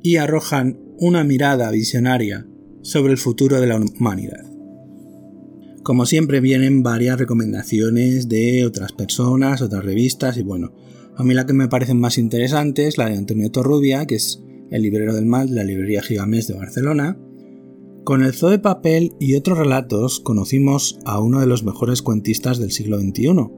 y 0.03 0.17
arrojan 0.17 0.79
una 0.99 1.25
mirada 1.25 1.71
visionaria 1.71 2.47
sobre 2.83 3.13
el 3.13 3.19
futuro 3.19 3.63
de 3.63 3.67
la 3.67 3.77
humanidad. 3.79 4.50
Como 5.83 6.05
siempre 6.05 6.41
vienen 6.41 6.83
varias 6.83 7.19
recomendaciones 7.19 8.29
de 8.29 8.67
otras 8.67 8.93
personas, 8.93 9.63
otras 9.63 9.83
revistas 9.83 10.37
y 10.37 10.43
bueno, 10.43 10.75
a 11.17 11.25
mí 11.25 11.33
la 11.33 11.47
que 11.47 11.55
me 11.55 11.69
parecen 11.69 11.99
más 11.99 12.19
interesantes 12.19 12.89
es 12.89 12.99
la 12.99 13.09
de 13.09 13.17
Antonio 13.17 13.51
Torrubia, 13.51 14.05
que 14.07 14.17
es 14.17 14.43
el 14.71 14.83
librero 14.83 15.15
del 15.15 15.25
mal 15.25 15.49
de 15.49 15.55
la 15.55 15.65
librería 15.65 16.03
Gigamés 16.03 16.49
de 16.49 16.55
Barcelona. 16.55 17.19
Con 18.05 18.23
el 18.23 18.35
zoo 18.35 18.51
de 18.51 18.59
papel 18.59 19.15
y 19.19 19.37
otros 19.37 19.57
relatos 19.57 20.21
conocimos 20.21 20.99
a 21.07 21.19
uno 21.19 21.41
de 21.41 21.47
los 21.47 21.65
mejores 21.65 22.03
cuentistas 22.03 22.59
del 22.59 22.73
siglo 22.73 23.01
XXI. 23.01 23.51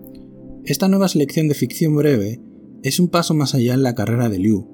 Esta 0.65 0.87
nueva 0.87 1.09
selección 1.09 1.49
de 1.49 1.55
ficción 1.55 1.97
breve 1.97 2.41
es 2.85 3.01
un 3.01 3.09
paso 3.09 3.35
más 3.35 3.57
allá 3.57 3.75
en 3.75 3.83
la 3.83 3.97
carrera 3.97 4.29
de 4.29 4.39
Liu, 4.39 4.69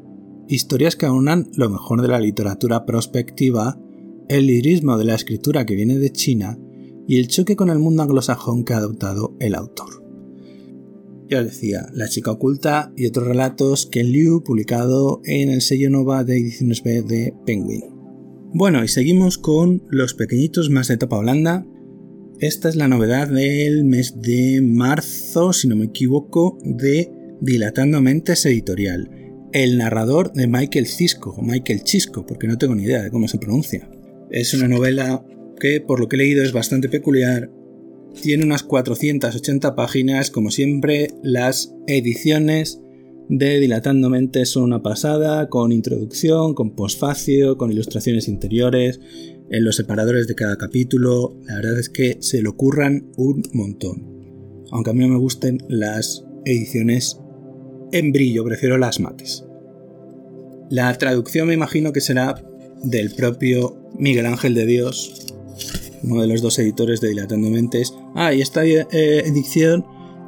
historias 0.48 0.96
que 0.96 1.06
aunan 1.06 1.48
lo 1.54 1.70
mejor 1.70 2.02
de 2.02 2.08
la 2.08 2.20
literatura 2.20 2.84
prospectiva, 2.84 3.80
el 4.28 4.46
lirismo 4.46 4.98
de 4.98 5.06
la 5.06 5.14
escritura 5.14 5.64
que 5.64 5.74
viene 5.74 5.98
de 5.98 6.12
China 6.12 6.58
y 7.08 7.18
el 7.18 7.26
choque 7.26 7.56
con 7.56 7.70
el 7.70 7.78
mundo 7.78 8.02
anglosajón 8.02 8.64
que 8.64 8.74
ha 8.74 8.76
adoptado 8.76 9.34
el 9.40 9.54
autor. 9.54 10.04
Ya 11.28 11.40
os 11.40 11.46
decía, 11.46 11.88
La 11.92 12.06
chica 12.08 12.30
oculta 12.30 12.92
y 12.96 13.06
otros 13.06 13.26
relatos 13.26 13.86
que 13.86 14.04
Liu 14.04 14.44
publicado 14.44 15.20
en 15.24 15.48
el 15.48 15.62
sello 15.62 15.88
Nova 15.88 16.22
de 16.22 16.36
ediciones 16.36 16.82
B 16.82 17.02
de 17.02 17.34
Penguin. 17.46 17.82
Bueno, 18.52 18.84
y 18.84 18.88
seguimos 18.88 19.38
con 19.38 19.82
Los 19.88 20.14
pequeñitos 20.14 20.68
más 20.68 20.88
de 20.88 20.98
tapa 20.98 21.18
blanda. 21.18 21.66
Esta 22.40 22.68
es 22.68 22.76
la 22.76 22.88
novedad 22.88 23.28
del 23.28 23.84
mes 23.84 24.20
de 24.20 24.60
marzo, 24.62 25.54
si 25.54 25.66
no 25.66 25.76
me 25.76 25.86
equivoco, 25.86 26.58
de 26.62 27.10
Dilatando 27.40 28.02
Mentes 28.02 28.44
Editorial. 28.44 29.10
El 29.52 29.78
narrador 29.78 30.32
de 30.34 30.46
Michael 30.46 30.86
Cisco, 30.86 31.30
o 31.30 31.42
Michael 31.42 31.84
Chisco, 31.84 32.26
porque 32.26 32.46
no 32.46 32.58
tengo 32.58 32.74
ni 32.74 32.84
idea 32.84 33.02
de 33.02 33.10
cómo 33.10 33.28
se 33.28 33.38
pronuncia. 33.38 33.90
Es 34.30 34.52
una 34.52 34.68
novela 34.68 35.24
que, 35.58 35.80
por 35.80 36.00
lo 36.00 36.08
que 36.08 36.16
he 36.16 36.18
leído, 36.18 36.42
es 36.42 36.52
bastante 36.52 36.88
peculiar 36.88 37.50
tiene 38.22 38.44
unas 38.44 38.62
480 38.62 39.74
páginas, 39.74 40.30
como 40.30 40.50
siempre, 40.50 41.08
las 41.22 41.74
ediciones 41.86 42.80
de 43.28 43.60
Dilatando 43.60 44.08
Mente 44.08 44.46
son 44.46 44.64
una 44.64 44.82
pasada, 44.82 45.48
con 45.48 45.70
introducción, 45.70 46.54
con 46.54 46.74
posfacio, 46.74 47.56
con 47.56 47.70
ilustraciones 47.70 48.28
interiores, 48.28 49.00
en 49.50 49.64
los 49.64 49.76
separadores 49.76 50.26
de 50.26 50.34
cada 50.34 50.56
capítulo. 50.56 51.38
La 51.44 51.56
verdad 51.56 51.78
es 51.78 51.88
que 51.90 52.16
se 52.20 52.42
le 52.42 52.48
ocurran 52.48 53.10
un 53.16 53.42
montón. 53.52 54.64
Aunque 54.70 54.90
a 54.90 54.94
mí 54.94 55.00
no 55.00 55.08
me 55.08 55.18
gusten 55.18 55.58
las 55.68 56.24
ediciones 56.44 57.20
en 57.92 58.12
brillo, 58.12 58.44
prefiero 58.44 58.78
las 58.78 59.00
mates. 59.00 59.44
La 60.70 60.92
traducción 60.98 61.48
me 61.48 61.54
imagino 61.54 61.92
que 61.92 62.00
será 62.00 62.42
del 62.82 63.10
propio 63.12 63.78
Miguel 63.98 64.26
Ángel 64.26 64.54
de 64.54 64.66
Dios, 64.66 65.26
uno 66.08 66.22
de 66.22 66.28
los 66.28 66.42
dos 66.42 66.58
editores 66.58 67.00
de 67.00 67.08
Dilatando 67.08 67.50
Mentes. 67.50 67.94
Ah, 68.14 68.32
y 68.32 68.40
esta 68.40 68.64
eh, 68.64 68.86
edición 68.90 69.84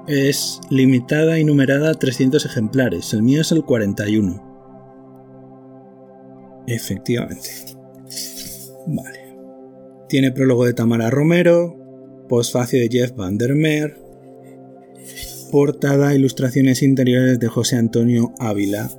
es 0.07 0.61
limitada 0.71 1.39
y 1.39 1.45
numerada 1.45 1.91
a 1.91 1.95
300 1.95 2.45
ejemplares. 2.45 3.13
El 3.15 3.23
mío 3.23 3.41
es 3.41 3.53
el 3.53 3.65
41. 3.65 4.51
Efectivamente. 6.67 7.49
Vale. 8.87 9.37
Tiene 10.09 10.33
prólogo 10.33 10.65
de 10.65 10.75
Tamara 10.75 11.11
Romero, 11.11 11.77
postfacio 12.29 12.81
de 12.81 12.89
Jeff 12.89 13.15
Van 13.15 13.39
der 13.39 13.55
Meer, 13.55 14.01
portada, 15.51 16.15
ilustraciones 16.15 16.83
interiores 16.83 17.39
de 17.39 17.49
José 17.49 17.77
Antonio 17.77 18.33
Ávila 18.39 18.91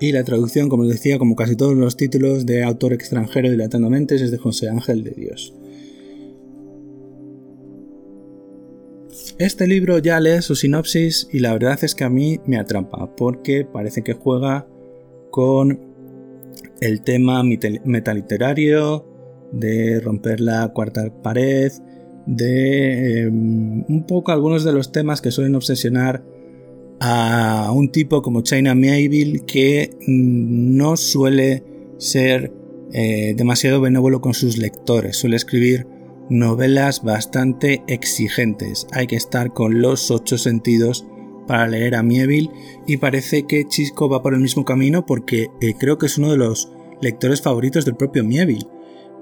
y 0.00 0.12
la 0.12 0.24
traducción, 0.24 0.68
como 0.68 0.82
os 0.82 0.88
decía, 0.88 1.18
como 1.18 1.36
casi 1.36 1.56
todos 1.56 1.76
los 1.76 1.96
títulos 1.96 2.46
de 2.46 2.62
autor 2.62 2.92
extranjero 2.92 3.50
dilatando 3.50 3.90
mentes, 3.90 4.20
es 4.22 4.30
de 4.30 4.38
José 4.38 4.68
Ángel 4.68 5.04
de 5.04 5.10
Dios. 5.12 5.54
Este 9.38 9.66
libro 9.66 9.98
ya 9.98 10.18
lee 10.20 10.40
su 10.40 10.54
sinopsis 10.54 11.28
y 11.30 11.40
la 11.40 11.52
verdad 11.52 11.78
es 11.82 11.94
que 11.94 12.04
a 12.04 12.10
mí 12.10 12.40
me 12.46 12.58
atrapa 12.58 13.14
porque 13.16 13.64
parece 13.64 14.02
que 14.02 14.14
juega 14.14 14.66
con 15.30 15.78
el 16.80 17.02
tema 17.02 17.42
metaliterario, 17.42 19.04
de 19.52 20.00
romper 20.00 20.40
la 20.40 20.68
cuarta 20.68 21.12
pared, 21.22 21.72
de 22.26 23.22
em, 23.22 23.84
un 23.88 24.04
poco 24.06 24.32
algunos 24.32 24.64
de 24.64 24.72
los 24.72 24.92
temas 24.92 25.20
que 25.20 25.30
suelen 25.30 25.54
obsesionar 25.54 26.24
a 27.00 27.70
un 27.74 27.90
tipo 27.90 28.22
como 28.22 28.42
China 28.42 28.74
Miéville 28.74 29.40
que 29.40 29.90
mm, 30.06 30.76
no 30.76 30.96
suele 30.96 31.62
ser 31.98 32.52
eh, 32.92 33.34
demasiado 33.36 33.80
benévolo 33.80 34.20
con 34.20 34.34
sus 34.34 34.58
lectores, 34.58 35.16
suele 35.16 35.36
escribir 35.36 35.86
novelas 36.30 37.02
bastante 37.02 37.82
exigentes, 37.86 38.86
hay 38.92 39.06
que 39.06 39.16
estar 39.16 39.52
con 39.52 39.80
los 39.80 40.10
ocho 40.10 40.38
sentidos 40.38 41.06
para 41.46 41.68
leer 41.68 41.94
a 41.94 42.02
Mieville 42.02 42.50
y 42.86 42.96
parece 42.96 43.46
que 43.46 43.66
Chisco 43.66 44.08
va 44.08 44.22
por 44.22 44.34
el 44.34 44.40
mismo 44.40 44.64
camino 44.64 45.06
porque 45.06 45.48
eh, 45.60 45.74
creo 45.78 45.98
que 45.98 46.06
es 46.06 46.18
uno 46.18 46.30
de 46.30 46.38
los 46.38 46.72
lectores 47.00 47.40
favoritos 47.42 47.84
del 47.84 47.96
propio 47.96 48.24
Mieville. 48.24 48.66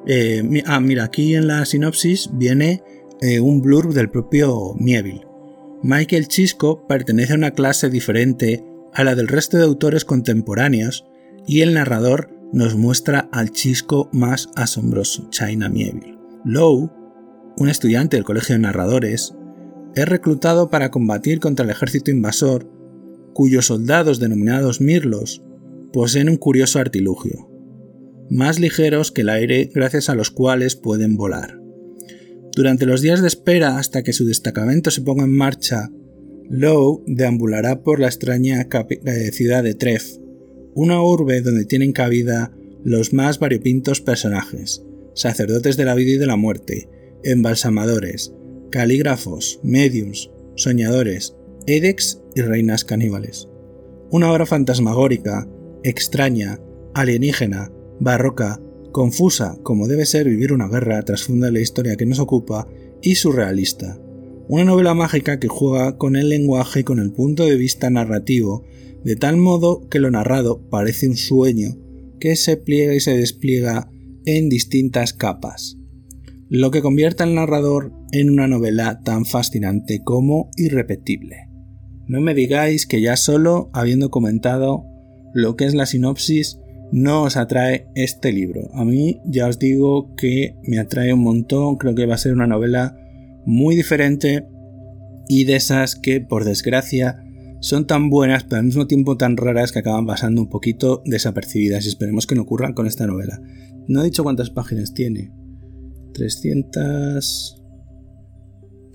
Eh, 0.07 0.63
ah, 0.67 0.81
mira, 0.81 1.05
aquí 1.05 1.35
en 1.35 1.47
la 1.47 1.65
sinopsis 1.65 2.31
viene 2.33 2.83
un 3.41 3.63
blurb 3.63 3.95
del 3.95 4.11
propio 4.11 4.75
Mieville. 4.75 5.34
Michael 5.85 6.29
Chisco 6.29 6.87
pertenece 6.87 7.35
a 7.35 7.37
una 7.37 7.51
clase 7.51 7.91
diferente 7.91 8.65
a 8.95 9.05
la 9.05 9.15
del 9.15 9.29
resto 9.29 9.59
de 9.59 9.65
autores 9.65 10.07
contemporáneos 10.07 11.05
y 11.47 11.61
el 11.61 11.75
narrador 11.75 12.31
nos 12.55 12.75
muestra 12.75 13.29
al 13.33 13.51
Chisco 13.51 14.09
más 14.11 14.49
asombroso, 14.57 15.29
China 15.29 15.69
Mieville. 15.69 16.17
Lowe, 16.43 16.91
un 17.59 17.69
estudiante 17.69 18.17
del 18.17 18.25
Colegio 18.25 18.55
de 18.55 18.63
Narradores, 18.63 19.35
es 19.95 20.09
reclutado 20.09 20.71
para 20.71 20.91
combatir 20.91 21.39
contra 21.39 21.67
el 21.67 21.71
ejército 21.71 22.11
invasor, 22.11 22.67
cuyos 23.35 23.67
soldados 23.67 24.19
denominados 24.19 24.81
Mirlos 24.81 25.43
poseen 25.93 26.31
un 26.31 26.39
curioso 26.39 26.79
artilugio, 26.79 27.51
más 28.31 28.59
ligeros 28.59 29.13
que 29.13 29.21
el 29.21 29.29
aire 29.29 29.69
gracias 29.75 30.09
a 30.09 30.15
los 30.15 30.31
cuales 30.31 30.77
pueden 30.77 31.19
volar. 31.19 31.64
Durante 32.55 32.87
los 32.87 33.01
días 33.01 33.21
de 33.21 33.27
espera 33.27 33.79
hasta 33.79 34.03
que 34.03 34.13
su 34.13 34.27
destacamento 34.27 34.91
se 34.91 35.03
ponga 35.03 35.25
en 35.25 35.37
marcha, 35.37 35.91
Lowe 36.49 37.03
deambulará 37.07 37.83
por 37.83 37.99
la 37.99 38.07
extraña 38.07 38.69
eh, 38.71 39.33
ciudad 39.33 39.65
de 39.65 39.75
Treff, 39.75 40.19
una 40.75 41.03
urbe 41.03 41.41
donde 41.41 41.65
tienen 41.65 41.93
cabida 41.93 42.53
los 42.85 43.13
más 43.13 43.39
variopintos 43.39 44.01
personajes, 44.01 44.85
sacerdotes 45.15 45.77
de 45.77 45.85
la 45.85 45.95
vida 45.95 46.13
y 46.13 46.19
de 46.19 46.27
la 46.27 46.37
muerte, 46.37 46.89
embalsamadores, 47.25 48.33
calígrafos, 48.71 49.59
mediums, 49.63 50.31
soñadores, 50.55 51.35
edex 51.67 52.21
y 52.37 52.43
reinas 52.43 52.85
caníbales. 52.85 53.49
Una 54.11 54.31
obra 54.31 54.47
fantasmagórica, 54.47 55.49
extraña, 55.83 56.61
alienígena, 56.95 57.73
barroca, 57.99 58.61
confusa 58.95 59.59
como 59.65 59.89
debe 59.89 60.07
ser 60.07 60.29
vivir 60.29 60.53
una 60.53 60.69
guerra 60.69 61.03
trasfunda 61.03 61.51
la 61.51 61.59
historia 61.59 61.97
que 61.97 62.07
nos 62.07 62.21
ocupa 62.21 62.69
y 63.03 63.17
surrealista. 63.17 63.99
Una 64.47 64.65
novela 64.65 64.95
mágica 64.95 65.41
que 65.41 65.49
juega 65.49 65.99
con 65.99 66.15
el 66.15 66.29
lenguaje 66.29 66.81
y 66.81 66.85
con 66.85 67.01
el 67.01 67.13
punto 67.13 67.45
de 67.45 67.57
vista 67.57 67.91
narrativo 67.91 68.65
de 69.03 69.17
tal 69.17 69.37
modo 69.37 69.89
que 69.89 69.99
lo 69.99 70.13
narrado 70.13 70.63
parece 70.71 71.09
un 71.09 71.17
sueño 71.17 71.77
que 72.21 72.37
se 72.37 72.57
pliega 72.57 72.95
y 72.95 73.01
se 73.01 73.17
despliega 73.17 73.91
en 74.27 74.49
distintas 74.49 75.13
capas, 75.13 75.77
lo 76.49 76.71
que 76.71 76.81
convierte 76.81 77.25
al 77.25 77.35
narrador 77.35 77.93
en 78.13 78.31
una 78.31 78.47
novela 78.47 79.01
tan 79.03 79.27
fascinante 79.27 80.03
como 80.05 80.51
irrepetible. 80.57 81.49
No 82.07 82.21
me 82.21 82.33
digáis 82.33 82.87
que 82.87 83.01
ya 83.01 83.17
solo 83.17 83.71
habiendo 83.73 84.11
comentado 84.11 84.85
lo 85.35 85.57
que 85.57 85.65
es 85.65 85.75
la 85.75 85.87
sinopsis 85.87 86.59
no 86.95 87.25
os 87.25 87.37
atrae 87.37 87.89
este 87.97 88.33
libro. 88.33 88.71
A 88.73 88.85
mí 88.85 89.21
ya 89.25 89.49
os 89.49 89.59
digo 89.59 90.15
que 90.15 90.55
me 90.63 90.79
atrae 90.79 91.13
un 91.13 91.25
montón, 91.25 91.77
creo 91.77 91.97
que 91.97 92.07
va 92.07 92.15
a 92.15 92.19
ser 92.19 92.33
una 92.33 92.47
novela 92.47 92.97
muy 93.45 93.75
diferente 93.75 94.47
y 95.29 95.43
de 95.43 95.57
esas 95.57 95.97
que 95.97 96.21
por 96.21 96.45
desgracia 96.45 97.21
son 97.61 97.89
tan 97.89 98.11
buenas 98.11 98.45
pero 98.45 98.59
al 98.59 98.67
mismo 98.67 98.87
tiempo 98.87 99.17
tan 99.17 99.37
raras 99.37 99.73
que 99.73 99.81
acaban 99.81 100.07
pasando 100.07 100.43
un 100.43 100.49
poquito 100.49 101.03
desapercibidas 101.05 101.85
y 101.85 101.89
esperemos 101.89 102.29
que 102.29 102.37
no 102.37 102.43
ocurran 102.43 102.75
con 102.75 102.87
esta 102.87 103.09
novela. 103.09 103.43
No 103.89 104.01
he 104.01 104.05
dicho 104.05 104.23
cuántas 104.23 104.51
páginas 104.51 104.95
tiene. 104.95 105.33
300... 106.13 107.61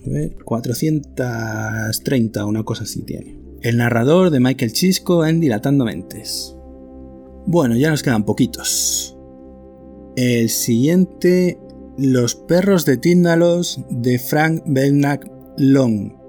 A 0.05 0.09
ver, 0.09 0.37
430, 0.45 2.45
una 2.45 2.63
cosa 2.63 2.85
así 2.85 3.03
tiene. 3.03 3.37
El 3.61 3.75
narrador 3.75 4.29
de 4.29 4.39
Michael 4.39 4.71
Chisco 4.71 5.25
en 5.25 5.41
Dilatando 5.41 5.83
Mentes. 5.83 6.55
Bueno, 7.45 7.75
ya 7.75 7.89
nos 7.89 8.03
quedan 8.03 8.25
poquitos. 8.25 9.17
El 10.15 10.49
siguiente, 10.49 11.59
Los 11.97 12.35
perros 12.35 12.85
de 12.85 12.97
Tíndalos 12.97 13.81
de 13.89 14.19
Frank 14.19 14.63
Belknap 14.65 15.23
Long 15.57 16.19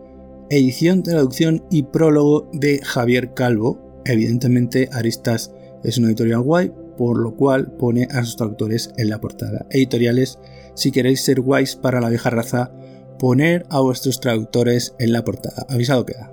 edición, 0.50 1.04
traducción 1.04 1.64
y 1.70 1.84
prólogo 1.84 2.50
de 2.52 2.80
Javier 2.82 3.32
Calvo. 3.34 4.02
Evidentemente, 4.04 4.88
Aristas 4.92 5.52
es 5.84 5.96
una 5.96 6.08
editorial 6.08 6.42
guay, 6.42 6.72
por 6.98 7.18
lo 7.18 7.36
cual 7.36 7.72
pone 7.72 8.08
a 8.10 8.24
sus 8.24 8.36
traductores 8.36 8.92
en 8.96 9.08
la 9.08 9.20
portada. 9.20 9.66
Editoriales, 9.70 10.38
si 10.74 10.90
queréis 10.90 11.22
ser 11.22 11.40
guays 11.40 11.76
para 11.76 12.00
la 12.00 12.08
vieja 12.08 12.30
raza, 12.30 12.72
poner 13.18 13.64
a 13.70 13.80
vuestros 13.80 14.20
traductores 14.20 14.94
en 14.98 15.12
la 15.12 15.24
portada. 15.24 15.66
Avisado 15.68 16.04
queda. 16.04 16.32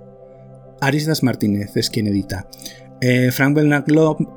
Aristas 0.82 1.24
Martínez 1.24 1.78
es 1.78 1.90
quien 1.90 2.08
edita. 2.08 2.48
Eh, 3.02 3.30
Frank 3.32 3.56
Belknap 3.56 3.88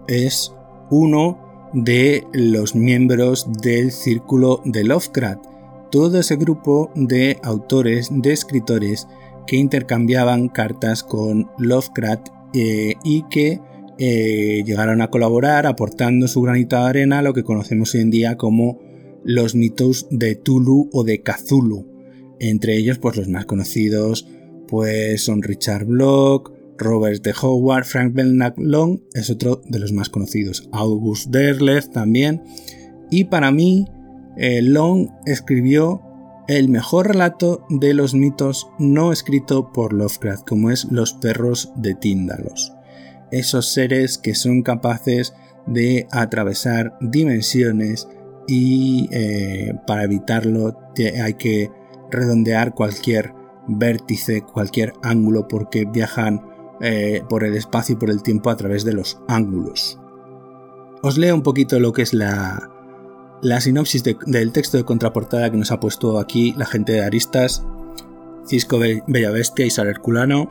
es 0.06 0.52
uno 0.90 1.70
de 1.72 2.24
los 2.32 2.74
miembros 2.74 3.46
del 3.62 3.90
círculo 3.90 4.60
de 4.64 4.84
Lovecraft, 4.84 5.44
todo 5.90 6.20
ese 6.20 6.36
grupo 6.36 6.90
de 6.94 7.38
autores, 7.42 8.10
de 8.12 8.32
escritores 8.32 9.08
que 9.46 9.56
intercambiaban 9.56 10.48
cartas 10.48 11.02
con 11.02 11.50
Lovecraft 11.58 12.28
eh, 12.52 12.94
y 13.02 13.24
que 13.30 13.60
eh, 13.98 14.62
llegaron 14.64 15.00
a 15.00 15.08
colaborar 15.08 15.66
aportando 15.66 16.28
su 16.28 16.42
granito 16.42 16.76
de 16.76 16.82
arena 16.82 17.20
a 17.20 17.22
lo 17.22 17.32
que 17.32 17.44
conocemos 17.44 17.94
hoy 17.94 18.02
en 18.02 18.10
día 18.10 18.36
como 18.36 18.78
los 19.24 19.54
mitos 19.54 20.06
de 20.10 20.34
Tulu 20.34 20.90
o 20.92 21.04
de 21.04 21.22
Cthulhu. 21.22 21.86
Entre 22.40 22.76
ellos, 22.76 22.98
pues 22.98 23.16
los 23.16 23.28
más 23.28 23.46
conocidos 23.46 24.26
pues 24.68 25.24
son 25.24 25.42
Richard 25.42 25.84
Block, 25.84 26.52
Robert 26.80 27.22
de 27.22 27.32
Howard, 27.40 27.84
Frank 27.84 28.14
Belknap 28.14 28.58
Long 28.58 29.00
es 29.14 29.30
otro 29.30 29.60
de 29.66 29.78
los 29.78 29.92
más 29.92 30.08
conocidos, 30.08 30.68
August 30.72 31.30
Derleth 31.30 31.92
también. 31.92 32.42
Y 33.10 33.24
para 33.24 33.52
mí, 33.52 33.86
eh, 34.36 34.62
Long 34.62 35.08
escribió 35.26 36.02
el 36.48 36.68
mejor 36.68 37.08
relato 37.08 37.64
de 37.68 37.94
los 37.94 38.14
mitos 38.14 38.68
no 38.78 39.12
escrito 39.12 39.72
por 39.72 39.92
Lovecraft, 39.92 40.48
como 40.48 40.70
es 40.70 40.86
Los 40.90 41.12
perros 41.12 41.72
de 41.76 41.94
Tíndalos. 41.94 42.72
Esos 43.30 43.72
seres 43.72 44.18
que 44.18 44.34
son 44.34 44.62
capaces 44.62 45.34
de 45.66 46.08
atravesar 46.10 46.96
dimensiones 47.00 48.08
y 48.48 49.08
eh, 49.12 49.74
para 49.86 50.04
evitarlo 50.04 50.76
hay 51.22 51.34
que 51.34 51.70
redondear 52.10 52.74
cualquier 52.74 53.32
vértice, 53.68 54.42
cualquier 54.42 54.92
ángulo, 55.02 55.46
porque 55.46 55.84
viajan 55.84 56.49
eh, 56.80 57.22
por 57.28 57.44
el 57.44 57.56
espacio 57.56 57.94
y 57.94 57.96
por 57.96 58.10
el 58.10 58.22
tiempo 58.22 58.50
a 58.50 58.56
través 58.56 58.84
de 58.84 58.92
los 58.92 59.20
ángulos. 59.28 59.98
Os 61.02 61.18
leo 61.18 61.34
un 61.34 61.42
poquito 61.42 61.80
lo 61.80 61.92
que 61.92 62.02
es 62.02 62.12
la, 62.12 62.70
la 63.42 63.60
sinopsis 63.60 64.02
del 64.02 64.52
texto 64.52 64.76
de 64.76 64.84
contraportada 64.84 65.50
que 65.50 65.56
nos 65.56 65.70
ha 65.70 65.80
puesto 65.80 66.18
aquí 66.18 66.54
la 66.56 66.66
gente 66.66 66.92
de 66.92 67.04
Aristas, 67.04 67.64
Cisco 68.46 68.78
Bellavestia 68.78 69.66
y 69.66 69.70
Sar 69.70 69.86
Herculano. 69.86 70.50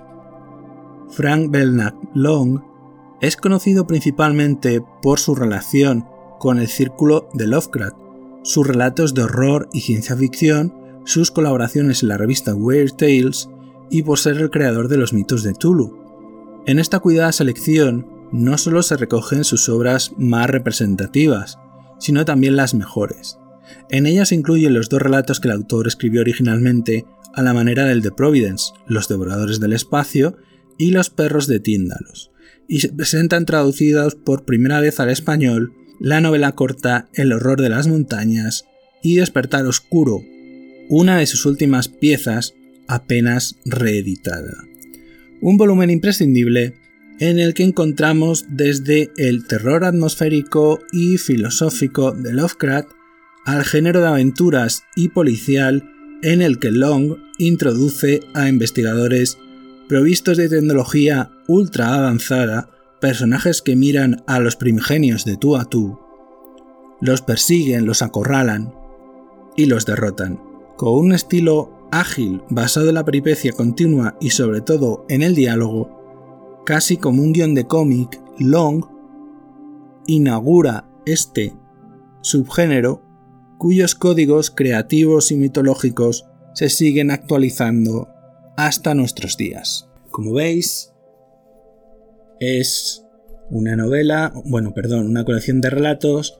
Frank 1.09 1.51
Belknap 1.51 1.95
Long 2.13 2.61
es 3.21 3.35
conocido 3.35 3.85
principalmente 3.85 4.81
por 5.01 5.19
su 5.19 5.35
relación 5.35 6.05
con 6.39 6.59
el 6.59 6.67
círculo 6.67 7.27
de 7.33 7.47
Lovecraft, 7.47 7.97
sus 8.43 8.65
relatos 8.65 9.13
de 9.13 9.23
horror 9.23 9.67
y 9.73 9.81
ciencia 9.81 10.15
ficción, 10.15 10.73
sus 11.03 11.31
colaboraciones 11.31 12.01
en 12.01 12.09
la 12.09 12.17
revista 12.17 12.55
Weird 12.55 12.93
Tales 12.93 13.49
y 13.89 14.03
por 14.03 14.19
ser 14.19 14.37
el 14.37 14.49
creador 14.49 14.87
de 14.87 14.97
los 14.97 15.13
mitos 15.13 15.43
de 15.43 15.53
Tulu. 15.53 15.98
En 16.65 16.79
esta 16.79 16.99
cuidada 16.99 17.31
selección 17.31 18.07
no 18.31 18.57
solo 18.57 18.83
se 18.83 18.97
recogen 18.97 19.43
sus 19.43 19.69
obras 19.69 20.11
más 20.17 20.49
representativas, 20.49 21.57
sino 21.99 22.25
también 22.25 22.55
las 22.55 22.73
mejores. 22.73 23.39
En 23.89 24.05
ellas 24.05 24.29
se 24.29 24.35
incluyen 24.35 24.73
los 24.73 24.89
dos 24.89 25.01
relatos 25.01 25.39
que 25.39 25.47
el 25.47 25.55
autor 25.55 25.87
escribió 25.87 26.21
originalmente 26.21 27.05
a 27.33 27.41
la 27.41 27.53
manera 27.53 27.85
del 27.85 28.01
de 28.01 28.11
Providence, 28.11 28.73
Los 28.87 29.07
Devoradores 29.07 29.59
del 29.59 29.73
Espacio 29.73 30.37
y 30.77 30.91
Los 30.91 31.09
Perros 31.09 31.47
de 31.47 31.59
Tíndalos, 31.59 32.31
y 32.67 32.81
se 32.81 32.89
presentan 32.89 33.45
traducidos 33.45 34.15
por 34.15 34.45
primera 34.45 34.79
vez 34.79 34.99
al 34.99 35.09
español 35.09 35.73
la 35.99 36.21
novela 36.21 36.53
corta 36.53 37.09
El 37.13 37.33
horror 37.33 37.61
de 37.61 37.69
las 37.69 37.87
montañas 37.87 38.65
y 39.03 39.15
Despertar 39.15 39.65
Oscuro, 39.65 40.21
una 40.89 41.17
de 41.17 41.27
sus 41.27 41.45
últimas 41.45 41.87
piezas 41.87 42.53
apenas 42.87 43.55
reeditada. 43.65 44.68
Un 45.41 45.57
volumen 45.57 45.89
imprescindible 45.89 46.75
en 47.19 47.39
el 47.39 47.53
que 47.53 47.63
encontramos 47.63 48.45
desde 48.49 49.11
el 49.17 49.45
terror 49.45 49.83
atmosférico 49.83 50.79
y 50.91 51.17
filosófico 51.17 52.11
de 52.11 52.33
Lovecraft 52.33 52.89
al 53.45 53.63
género 53.63 54.01
de 54.01 54.07
aventuras 54.07 54.83
y 54.95 55.09
policial 55.09 55.89
en 56.21 56.41
el 56.41 56.59
que 56.59 56.71
Long 56.71 57.17
introduce 57.37 58.21
a 58.33 58.47
investigadores 58.47 59.37
provistos 59.87 60.37
de 60.37 60.49
tecnología 60.49 61.31
ultra 61.47 61.95
avanzada, 61.95 62.69
personajes 63.01 63.61
que 63.61 63.75
miran 63.75 64.23
a 64.27 64.39
los 64.39 64.55
primigenios 64.55 65.25
de 65.25 65.37
tú 65.37 65.57
a 65.57 65.65
tú, 65.65 65.99
los 67.01 67.21
persiguen, 67.21 67.85
los 67.85 68.01
acorralan 68.01 68.73
y 69.55 69.65
los 69.65 69.85
derrotan. 69.85 70.39
Con 70.77 70.93
un 70.93 71.11
estilo 71.13 71.78
ágil 71.91 72.41
basado 72.49 72.89
en 72.89 72.95
la 72.95 73.05
peripecia 73.05 73.51
continua 73.53 74.15
y 74.19 74.31
sobre 74.31 74.61
todo 74.61 75.05
en 75.09 75.21
el 75.21 75.35
diálogo, 75.35 76.61
casi 76.65 76.97
como 76.97 77.21
un 77.21 77.33
guion 77.33 77.55
de 77.55 77.65
cómic, 77.65 78.21
Long 78.39 78.85
inaugura 80.07 80.89
este 81.05 81.53
subgénero 82.21 83.01
cuyos 83.57 83.95
códigos 83.95 84.49
creativos 84.49 85.31
y 85.31 85.35
mitológicos 85.35 86.25
se 86.53 86.69
siguen 86.69 87.11
actualizando 87.11 88.09
hasta 88.57 88.95
nuestros 88.95 89.37
días. 89.37 89.89
Como 90.11 90.33
veis, 90.33 90.93
es 92.39 93.05
una 93.49 93.75
novela, 93.75 94.33
bueno, 94.45 94.73
perdón, 94.73 95.07
una 95.07 95.25
colección 95.25 95.61
de 95.61 95.69
relatos 95.69 96.38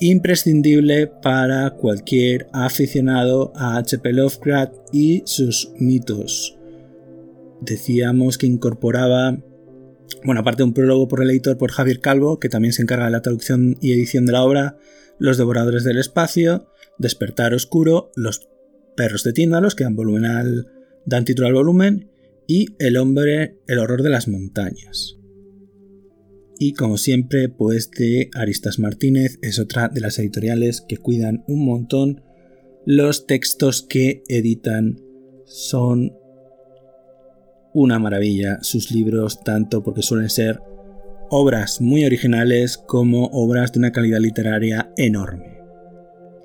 imprescindible 0.00 1.06
para 1.06 1.70
cualquier 1.70 2.48
aficionado 2.52 3.52
a 3.54 3.76
H.P. 3.76 4.12
Lovecraft 4.12 4.74
y 4.92 5.22
sus 5.26 5.72
mitos. 5.78 6.58
Decíamos 7.60 8.38
que 8.38 8.46
incorporaba 8.46 9.38
bueno, 10.24 10.40
aparte 10.40 10.58
de 10.58 10.64
un 10.64 10.74
prólogo 10.74 11.08
por 11.08 11.22
el 11.22 11.30
editor 11.30 11.56
por 11.56 11.72
Javier 11.72 12.00
Calvo, 12.00 12.38
que 12.38 12.48
también 12.48 12.72
se 12.72 12.82
encarga 12.82 13.06
de 13.06 13.10
la 13.10 13.22
traducción 13.22 13.76
y 13.80 13.92
edición 13.92 14.26
de 14.26 14.32
la 14.32 14.42
obra, 14.42 14.76
Los 15.18 15.38
Devoradores 15.38 15.84
del 15.84 15.98
Espacio, 15.98 16.66
Despertar 16.98 17.54
Oscuro, 17.54 18.10
Los 18.16 18.48
Perros 18.96 19.24
de 19.24 19.32
Tíndalos, 19.32 19.74
que 19.74 19.84
dan, 19.84 19.96
volumen 19.96 20.66
dan 21.06 21.24
título 21.24 21.48
al 21.48 21.54
volumen, 21.54 22.10
y 22.46 22.74
El 22.78 22.96
Hombre, 22.96 23.58
el 23.66 23.78
Horror 23.78 24.02
de 24.02 24.10
las 24.10 24.28
Montañas. 24.28 25.19
Y 26.62 26.74
como 26.74 26.98
siempre, 26.98 27.48
pues 27.48 27.90
de 27.90 28.28
Aristas 28.34 28.78
Martínez 28.78 29.38
es 29.40 29.58
otra 29.58 29.88
de 29.88 30.02
las 30.02 30.18
editoriales 30.18 30.82
que 30.86 30.98
cuidan 30.98 31.42
un 31.48 31.64
montón 31.64 32.20
los 32.84 33.26
textos 33.26 33.80
que 33.80 34.22
editan. 34.28 35.00
Son 35.46 36.12
una 37.72 37.98
maravilla 37.98 38.58
sus 38.60 38.90
libros, 38.92 39.40
tanto 39.42 39.82
porque 39.82 40.02
suelen 40.02 40.28
ser 40.28 40.60
obras 41.30 41.80
muy 41.80 42.04
originales 42.04 42.76
como 42.76 43.30
obras 43.32 43.72
de 43.72 43.78
una 43.78 43.92
calidad 43.92 44.20
literaria 44.20 44.92
enorme. 44.98 45.62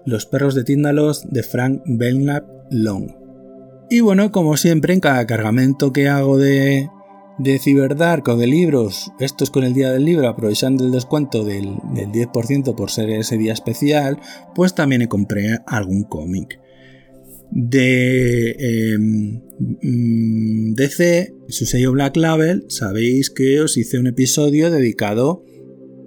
Los 0.05 0.25
perros 0.25 0.55
de 0.55 0.63
Tíndalos 0.63 1.29
de 1.29 1.43
Frank 1.43 1.81
Belknap 1.85 2.47
Long. 2.71 3.11
Y 3.89 3.99
bueno, 3.99 4.31
como 4.31 4.55
siempre, 4.55 4.93
en 4.93 5.01
cada 5.01 5.27
cargamento 5.27 5.91
que 5.91 6.07
hago 6.07 6.37
de, 6.37 6.87
de 7.37 7.59
Ciberdark 7.59 8.27
o 8.29 8.37
de 8.37 8.47
libros, 8.47 9.11
estos 9.19 9.49
con 9.49 9.63
el 9.63 9.73
día 9.73 9.91
del 9.91 10.05
libro, 10.05 10.27
aprovechando 10.27 10.85
el 10.85 10.91
descuento 10.91 11.43
del, 11.43 11.67
10% 11.67 12.75
por 12.75 12.91
ser 12.91 13.09
ese 13.09 13.37
día 13.37 13.53
especial, 13.53 14.19
pues 14.53 14.73
también 14.73 15.05
compré 15.07 15.59
algún 15.65 16.03
cómic. 16.03 16.59
De 17.51 18.51
em, 18.51 19.41
mm, 19.81 20.73
DC, 20.73 21.33
su 21.47 21.65
sello 21.65 21.91
Black 21.91 22.17
Label, 22.17 22.65
sabéis 22.69 23.29
que 23.29 23.61
os 23.61 23.77
hice 23.77 23.99
un 23.99 24.07
episodio 24.07 24.71
dedicado 24.71 25.43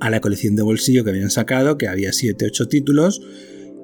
a 0.00 0.10
la 0.10 0.20
colección 0.20 0.56
de 0.56 0.62
bolsillo 0.62 1.04
que 1.04 1.10
habían 1.10 1.30
sacado, 1.30 1.78
que 1.78 1.88
había 1.88 2.12
7-8 2.12 2.68
títulos, 2.68 3.20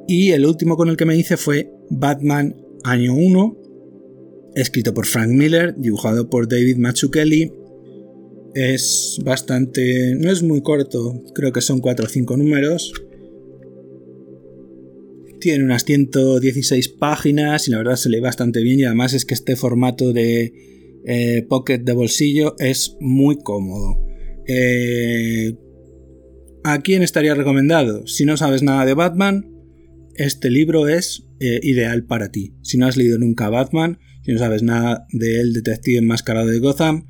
y 0.07 0.31
el 0.31 0.47
último 0.47 0.77
con 0.77 0.89
el 0.89 0.97
que 0.97 1.07
me 1.07 1.17
hice 1.17 1.37
fue 1.37 1.71
Batman 1.91 2.57
Año 2.85 3.15
1, 3.15 3.64
escrito 4.55 4.95
por 4.95 5.07
Frank 5.07 5.31
Miller, 5.31 5.75
dibujado 5.77 6.29
por 6.29 6.49
David 6.49 6.77
Mazzucchelli. 6.77 7.53
Es 8.55 9.21
bastante... 9.25 10.15
no 10.17 10.31
es 10.31 10.43
muy 10.43 10.63
corto, 10.63 11.23
creo 11.35 11.53
que 11.53 11.61
son 11.61 11.81
4 11.81 12.07
o 12.07 12.09
5 12.09 12.37
números. 12.37 12.93
Tiene 15.41 15.65
unas 15.65 15.85
116 15.85 16.89
páginas 16.89 17.69
y 17.69 17.73
la 17.73 17.79
verdad 17.79 17.97
se 17.97 18.09
lee 18.09 18.21
bastante 18.21 18.63
bien 18.63 18.81
y 18.81 18.85
además 18.85 19.13
es 19.13 19.25
que 19.25 19.35
este 19.35 19.57
formato 19.57 20.13
de 20.13 20.53
eh, 21.07 21.45
pocket 21.49 21.79
de 21.79 21.93
bolsillo 21.93 22.55
es 22.59 22.97
muy 23.01 23.39
cómodo. 23.39 23.99
Eh, 24.47 25.55
¿A 26.63 26.81
quién 26.81 27.03
estaría 27.03 27.35
recomendado? 27.35 28.07
Si 28.07 28.25
no 28.25 28.39
sabes 28.39 28.63
nada 28.63 28.87
de 28.87 28.95
Batman, 28.95 29.51
este 30.15 30.49
libro 30.49 30.89
es 30.89 31.27
eh, 31.41 31.61
ideal 31.63 32.05
para 32.05 32.31
ti. 32.31 32.55
Si 32.63 32.79
no 32.79 32.87
has 32.87 32.97
leído 32.97 33.19
nunca 33.19 33.51
Batman, 33.51 33.99
si 34.25 34.33
no 34.33 34.39
sabes 34.39 34.63
nada 34.63 35.07
del 35.13 35.53
detective 35.53 35.99
enmascarado 35.99 36.47
de 36.47 36.59
Gotham, 36.59 37.07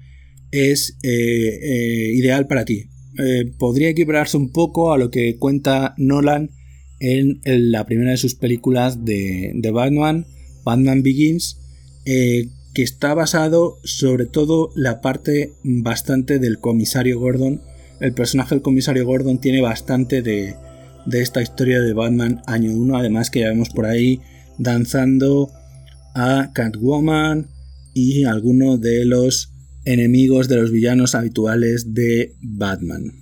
es 0.50 0.98
eh, 1.02 1.08
eh, 1.10 2.12
ideal 2.14 2.46
para 2.46 2.64
ti. 2.64 2.86
Eh, 3.18 3.52
podría 3.58 3.88
equipararse 3.88 4.36
un 4.36 4.50
poco 4.50 4.92
a 4.92 4.98
lo 4.98 5.10
que 5.10 5.36
cuenta 5.36 5.94
Nolan 5.96 6.50
en, 7.00 7.40
la 7.44 7.86
primera 7.86 8.10
de 8.10 8.16
sus 8.16 8.34
películas 8.34 9.04
de, 9.04 9.52
Batman, 9.72 10.26
Batman 10.64 11.02
Begins, 11.02 11.60
que 12.04 12.82
está 12.82 13.14
basado 13.14 13.78
sobre 13.84 14.26
todo 14.26 14.70
la 14.74 15.00
parte 15.00 15.52
bastante 15.62 16.38
del 16.38 16.58
comisario 16.58 17.20
Gordon. 17.20 17.62
El 18.00 18.14
personaje 18.14 18.54
del 18.54 18.62
comisario 18.62 19.06
Gordon 19.06 19.38
tiene 19.40 19.60
bastante 19.60 20.22
de, 20.22 20.56
de 21.06 21.22
esta 21.22 21.42
historia 21.42 21.80
de 21.80 21.92
Batman 21.92 22.42
año 22.46 22.72
1, 22.72 22.96
además 22.96 23.30
que 23.30 23.40
ya 23.40 23.48
vemos 23.48 23.70
por 23.70 23.86
ahí 23.86 24.20
danzando 24.58 25.50
a 26.14 26.52
Catwoman 26.54 27.48
y 27.92 28.24
algunos 28.24 28.80
de 28.80 29.04
los 29.04 29.52
enemigos 29.84 30.48
de 30.48 30.56
los 30.56 30.70
villanos 30.70 31.14
habituales 31.14 31.92
de 31.92 32.36
Batman. 32.40 33.12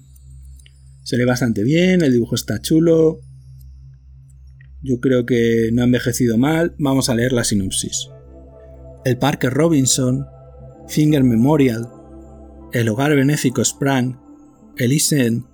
Se 1.02 1.16
lee 1.16 1.24
bastante 1.24 1.64
bien, 1.64 2.02
el 2.02 2.12
dibujo 2.12 2.34
está 2.34 2.60
chulo. 2.60 3.20
Yo 4.82 5.00
creo 5.00 5.26
que 5.26 5.70
no 5.72 5.82
ha 5.82 5.86
envejecido 5.86 6.38
mal. 6.38 6.74
Vamos 6.78 7.08
a 7.08 7.14
leer 7.14 7.32
la 7.32 7.44
sinopsis. 7.44 8.08
El 9.04 9.18
Parque 9.18 9.50
Robinson, 9.50 10.26
Finger 10.88 11.24
Memorial, 11.24 11.88
el 12.72 12.88
Hogar 12.88 13.14
Benéfico 13.16 13.64
Sprang, 13.64 14.20
Elysian, 14.76 15.46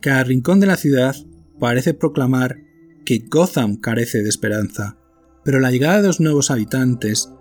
cada 0.00 0.24
rincón 0.24 0.60
de 0.60 0.66
la 0.66 0.76
ciudad 0.76 1.16
parece 1.58 1.94
proclamar 1.94 2.58
que 3.04 3.24
Gotham 3.28 3.76
carece 3.76 4.22
de 4.22 4.28
esperanza 4.28 5.01
pero 5.44 5.60
la 5.60 5.70
llegada 5.70 6.00
de 6.00 6.08
los 6.08 6.20
nuevos 6.20 6.50
habitantes 6.50 7.32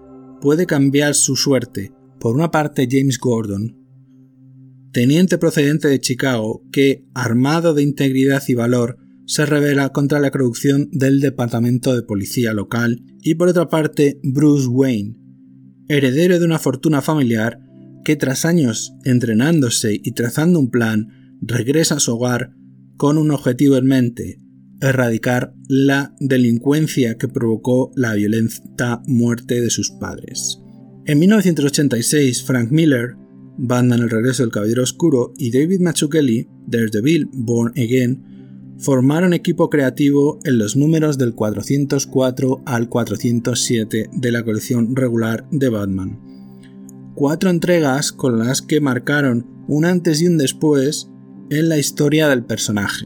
puede 0.41 0.65
cambiar 0.65 1.15
su 1.15 1.35
suerte. 1.35 1.93
Por 2.19 2.35
una 2.35 2.51
parte, 2.51 2.87
James 2.89 3.19
Gordon, 3.19 3.77
teniente 4.91 5.37
procedente 5.37 5.87
de 5.87 5.99
Chicago, 5.99 6.63
que, 6.71 7.05
armado 7.13 7.73
de 7.73 7.83
integridad 7.83 8.43
y 8.47 8.53
valor, 8.53 8.97
se 9.25 9.45
revela 9.45 9.89
contra 9.89 10.19
la 10.19 10.31
corrupción 10.31 10.89
del 10.91 11.21
Departamento 11.21 11.95
de 11.95 12.03
Policía 12.03 12.53
local, 12.53 13.03
y 13.21 13.35
por 13.35 13.47
otra 13.47 13.69
parte, 13.69 14.19
Bruce 14.23 14.67
Wayne, 14.67 15.15
heredero 15.87 16.39
de 16.39 16.45
una 16.45 16.59
fortuna 16.59 17.01
familiar, 17.01 17.59
que 18.03 18.15
tras 18.15 18.45
años 18.45 18.93
entrenándose 19.03 19.99
y 20.03 20.11
trazando 20.11 20.59
un 20.59 20.69
plan, 20.69 21.37
regresa 21.41 21.95
a 21.95 21.99
su 21.99 22.13
hogar 22.13 22.53
con 22.97 23.17
un 23.17 23.31
objetivo 23.31 23.77
en 23.77 23.85
mente, 23.85 24.39
erradicar 24.81 25.53
la 25.67 26.13
delincuencia 26.19 27.17
que 27.17 27.27
provocó 27.27 27.91
la 27.95 28.13
violenta 28.13 29.01
muerte 29.05 29.61
de 29.61 29.69
sus 29.69 29.91
padres. 29.91 30.59
En 31.05 31.19
1986, 31.19 32.43
Frank 32.43 32.71
Miller, 32.71 33.15
Batman 33.57 34.01
El 34.01 34.09
regreso 34.09 34.43
del 34.43 34.51
Caballero 34.51 34.83
Oscuro 34.83 35.33
y 35.37 35.51
David 35.51 35.81
Mazzucchelli, 35.81 36.49
Daredevil 36.67 37.29
Born 37.31 37.73
Again, 37.77 38.75
formaron 38.79 39.33
equipo 39.33 39.69
creativo 39.69 40.39
en 40.43 40.57
los 40.57 40.75
números 40.75 41.17
del 41.19 41.35
404 41.35 42.63
al 42.65 42.89
407 42.89 44.09
de 44.11 44.31
la 44.31 44.43
colección 44.43 44.95
regular 44.95 45.47
de 45.51 45.69
Batman. 45.69 46.19
Cuatro 47.13 47.51
entregas 47.51 48.11
con 48.11 48.39
las 48.39 48.63
que 48.63 48.81
marcaron 48.81 49.45
un 49.67 49.85
antes 49.85 50.21
y 50.21 50.27
un 50.27 50.39
después 50.39 51.09
en 51.51 51.69
la 51.69 51.77
historia 51.77 52.29
del 52.29 52.43
personaje 52.43 53.05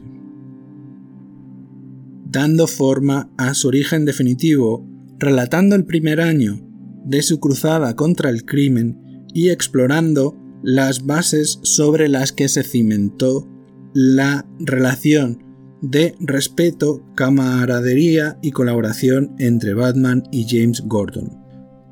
dando 2.28 2.66
forma 2.66 3.30
a 3.36 3.54
su 3.54 3.68
origen 3.68 4.04
definitivo, 4.04 4.86
relatando 5.18 5.76
el 5.76 5.84
primer 5.84 6.20
año 6.20 6.60
de 7.04 7.22
su 7.22 7.38
cruzada 7.40 7.94
contra 7.94 8.30
el 8.30 8.44
crimen 8.44 9.24
y 9.32 9.50
explorando 9.50 10.36
las 10.62 11.06
bases 11.06 11.60
sobre 11.62 12.08
las 12.08 12.32
que 12.32 12.48
se 12.48 12.64
cimentó 12.64 13.48
la 13.94 14.46
relación 14.58 15.42
de 15.80 16.14
respeto, 16.20 17.04
camaradería 17.14 18.38
y 18.42 18.50
colaboración 18.50 19.34
entre 19.38 19.74
Batman 19.74 20.24
y 20.32 20.46
James 20.48 20.82
Gordon. 20.86 21.44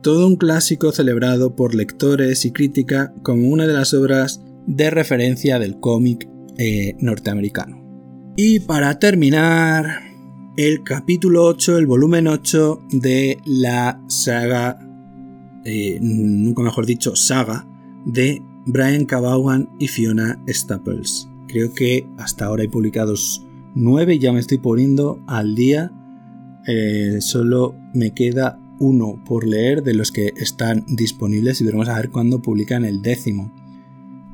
Todo 0.02 0.26
un 0.26 0.36
clásico 0.36 0.90
celebrado 0.92 1.54
por 1.54 1.74
lectores 1.74 2.44
y 2.44 2.50
crítica 2.50 3.14
como 3.22 3.48
una 3.48 3.66
de 3.66 3.72
las 3.72 3.94
obras 3.94 4.42
de 4.66 4.90
referencia 4.90 5.58
del 5.58 5.78
cómic 5.78 6.28
eh, 6.58 6.94
norteamericano. 6.98 7.84
Y 8.36 8.60
para 8.60 8.98
terminar, 8.98 10.13
el 10.56 10.84
capítulo 10.84 11.44
8, 11.46 11.78
el 11.78 11.86
volumen 11.86 12.28
8 12.28 12.82
de 12.90 13.40
la 13.44 14.00
saga, 14.06 14.78
eh, 15.64 15.98
nunca 16.00 16.62
mejor 16.62 16.86
dicho, 16.86 17.16
saga 17.16 17.66
de 18.06 18.40
Brian 18.66 19.04
Cabawan 19.04 19.68
y 19.78 19.88
Fiona 19.88 20.40
Staples. 20.48 21.28
Creo 21.48 21.72
que 21.74 22.06
hasta 22.18 22.46
ahora 22.46 22.62
hay 22.62 22.68
publicados 22.68 23.44
9, 23.74 24.18
ya 24.18 24.32
me 24.32 24.38
estoy 24.38 24.58
poniendo 24.58 25.20
al 25.26 25.56
día. 25.56 25.90
Eh, 26.66 27.18
solo 27.20 27.74
me 27.92 28.12
queda 28.12 28.58
uno 28.78 29.22
por 29.26 29.46
leer 29.46 29.82
de 29.82 29.94
los 29.94 30.12
que 30.12 30.32
están 30.36 30.84
disponibles 30.88 31.60
y 31.60 31.64
veremos 31.64 31.88
a 31.88 31.96
ver 31.96 32.10
cuándo 32.10 32.40
publican 32.40 32.84
el 32.84 33.02
décimo. 33.02 33.52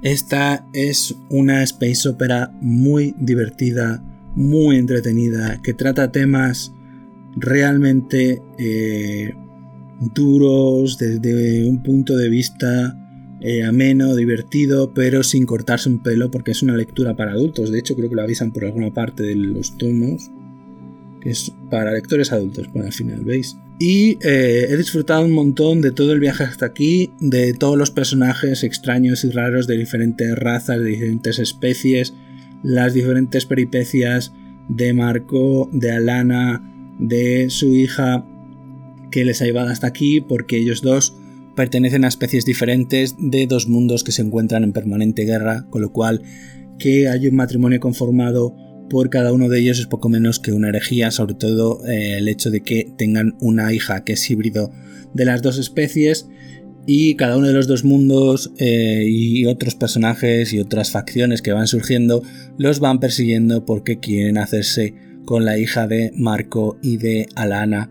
Esta 0.03 0.67
es 0.73 1.17
una 1.29 1.63
space 1.63 2.09
opera 2.09 2.53
muy 2.61 3.15
divertida, 3.19 4.03
muy 4.35 4.77
entretenida, 4.77 5.61
que 5.63 5.75
trata 5.75 6.13
temas 6.13 6.73
realmente 7.37 8.43
eh, 8.59 9.35
duros 10.15 10.99
desde 10.99 11.69
un 11.69 11.83
punto 11.83 12.17
de 12.17 12.29
vista 12.29 12.97
eh, 13.43 13.63
ameno, 13.65 14.15
divertido, 14.17 14.93
pero 14.93 15.23
sin 15.23 15.47
cortarse 15.47 15.89
un 15.89 16.03
pelo 16.03 16.31
porque 16.31 16.51
es 16.51 16.63
una 16.63 16.77
lectura 16.77 17.17
para 17.17 17.33
adultos. 17.33 17.71
De 17.71 17.79
hecho, 17.79 17.97
creo 17.97 18.11
que 18.11 18.17
lo 18.17 18.23
avisan 18.23 18.53
por 18.53 18.65
alguna 18.65 18.93
parte 18.93 19.23
de 19.23 19.35
los 19.35 19.79
tomos, 19.79 20.31
que 21.21 21.31
es 21.31 21.53
para 21.71 21.93
lectores 21.93 22.33
adultos, 22.33 22.69
por 22.69 22.85
al 22.85 22.93
final, 22.93 23.25
¿veis? 23.25 23.57
Y 23.79 24.19
eh, 24.23 24.67
he 24.69 24.77
disfrutado 24.77 25.25
un 25.25 25.33
montón 25.33 25.81
de 25.81 25.91
todo 25.91 26.13
el 26.13 26.21
viaje 26.21 26.45
hasta 26.45 26.67
aquí, 26.67 27.13
de 27.19 27.55
todos 27.55 27.79
los 27.79 27.91
personajes 27.91 28.63
extraños 28.63 29.25
y 29.25 29.31
raros 29.31 29.67
de 29.67 29.79
diferentes 29.79 30.37
razas, 30.37 30.79
de 30.79 30.85
diferentes 30.85 31.39
especies, 31.39 32.13
las 32.63 32.95
diferentes 32.95 33.47
peripecias 33.47 34.33
de 34.69 34.93
Marco, 34.93 35.69
de 35.73 35.91
Alana, 35.91 36.63
de 36.99 37.51
su 37.51 37.75
hija 37.75 38.25
que 39.11 39.25
les 39.25 39.43
ha 39.43 39.47
llevado 39.47 39.71
hasta 39.71 39.87
aquí 39.87 40.21
porque 40.21 40.59
ellos 40.59 40.83
dos 40.83 41.17
pertenecen 41.57 42.05
a 42.05 42.09
especies 42.09 42.45
diferentes 42.45 43.17
de 43.19 43.47
dos 43.47 43.69
mundos 43.69 44.05
que 44.05 44.13
se 44.13 44.23
encuentran 44.23 44.65
en 44.65 44.73
permanente 44.73 45.25
guerra, 45.25 45.67
con 45.71 45.83
lo 45.83 45.93
cual 45.93 46.23
que 46.79 47.09
hay 47.09 47.27
un 47.27 47.37
matrimonio 47.37 47.81
conformado 47.81 48.55
por 48.89 49.11
cada 49.11 49.33
uno 49.33 49.49
de 49.49 49.61
ellos 49.61 49.79
es 49.79 49.87
poco 49.87 50.09
menos 50.09 50.41
que 50.41 50.53
una 50.53 50.69
herejía, 50.69 51.11
sobre 51.11 51.35
todo 51.35 51.87
eh, 51.87 52.19
el 52.19 52.29
hecho 52.29 52.51
de 52.51 52.63
que 52.63 52.93
tengan 52.97 53.37
una 53.41 53.73
hija 53.73 54.05
que 54.05 54.15
es 54.15 54.31
híbrido 54.31 54.73
de 55.15 55.25
las 55.25 55.43
dos 55.43 55.59
especies 55.59 56.29
y 56.93 57.15
cada 57.15 57.37
uno 57.37 57.47
de 57.47 57.53
los 57.53 57.69
dos 57.69 57.85
mundos 57.85 58.53
eh, 58.59 59.05
y 59.09 59.47
otros 59.47 59.77
personajes 59.77 60.53
y 60.53 60.59
otras 60.59 60.91
facciones 60.91 61.41
que 61.41 61.53
van 61.53 61.69
surgiendo 61.69 62.23
los 62.59 62.81
van 62.81 62.99
persiguiendo 62.99 63.65
porque 63.65 64.01
quieren 64.01 64.39
hacerse 64.39 64.95
con 65.25 65.45
la 65.45 65.57
hija 65.57 65.87
de 65.87 66.11
Marco 66.17 66.79
y 66.83 66.97
de 66.97 67.29
Alana 67.37 67.91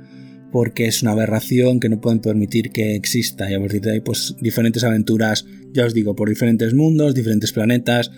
porque 0.52 0.88
es 0.88 1.02
una 1.02 1.12
aberración 1.12 1.80
que 1.80 1.88
no 1.88 2.02
pueden 2.02 2.20
permitir 2.20 2.72
que 2.72 2.96
exista 2.96 3.50
y 3.50 3.54
a 3.54 3.60
partir 3.62 3.80
de 3.80 3.92
ahí 3.94 4.00
pues 4.02 4.36
diferentes 4.42 4.84
aventuras 4.84 5.46
ya 5.72 5.86
os 5.86 5.94
digo, 5.94 6.16
por 6.16 6.28
diferentes 6.28 6.74
mundos, 6.74 7.16
diferentes 7.16 7.54
planetas, 7.54 8.12